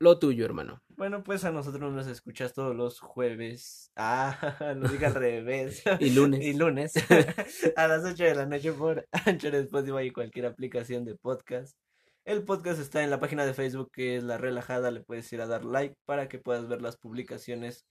lo 0.00 0.20
tuyo, 0.20 0.44
hermano. 0.44 0.80
Bueno, 0.90 1.24
pues 1.24 1.44
a 1.44 1.50
nosotros 1.50 1.92
nos 1.92 2.06
escuchas 2.06 2.52
todos 2.52 2.74
los 2.76 3.00
jueves. 3.00 3.90
Ah, 3.96 4.56
lo 4.76 4.88
dije 4.88 5.06
al 5.06 5.14
revés. 5.14 5.82
Y 6.00 6.10
lunes. 6.10 6.44
Y 6.44 6.52
lunes. 6.52 6.92
a 7.76 7.88
las 7.88 8.04
8 8.04 8.22
de 8.22 8.34
la 8.36 8.46
noche 8.46 8.72
por 8.72 9.04
Anchor, 9.10 9.56
Spotify 9.56 10.04
y 10.04 10.10
cualquier 10.12 10.46
aplicación 10.46 11.04
de 11.04 11.16
podcast. 11.16 11.76
El 12.24 12.44
podcast 12.44 12.80
está 12.80 13.02
en 13.02 13.10
la 13.10 13.18
página 13.18 13.44
de 13.44 13.54
Facebook 13.54 13.90
que 13.92 14.16
es 14.16 14.22
La 14.22 14.38
Relajada. 14.38 14.92
Le 14.92 15.00
puedes 15.00 15.32
ir 15.32 15.40
a 15.40 15.48
dar 15.48 15.64
like 15.64 15.96
para 16.04 16.28
que 16.28 16.38
puedas 16.38 16.68
ver 16.68 16.80
las 16.80 16.96
publicaciones. 16.96 17.84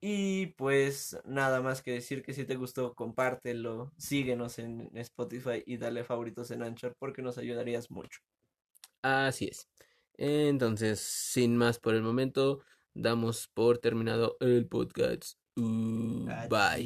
Y 0.00 0.48
pues 0.58 1.18
nada 1.24 1.60
más 1.62 1.82
que 1.82 1.92
decir 1.92 2.22
que 2.22 2.34
si 2.34 2.44
te 2.44 2.56
gustó, 2.56 2.94
compártelo, 2.94 3.92
síguenos 3.96 4.58
en 4.58 4.90
Spotify 4.96 5.62
y 5.66 5.76
dale 5.76 6.04
favoritos 6.04 6.50
en 6.50 6.62
Anchor 6.62 6.94
porque 6.98 7.22
nos 7.22 7.38
ayudarías 7.38 7.90
mucho. 7.90 8.20
Así 9.02 9.46
es. 9.46 9.68
Entonces, 10.16 11.00
sin 11.00 11.56
más 11.56 11.78
por 11.78 11.94
el 11.94 12.02
momento, 12.02 12.60
damos 12.94 13.48
por 13.48 13.78
terminado 13.78 14.36
el 14.40 14.66
podcast. 14.66 15.38
Uh, 15.56 16.26
bye. 16.48 16.84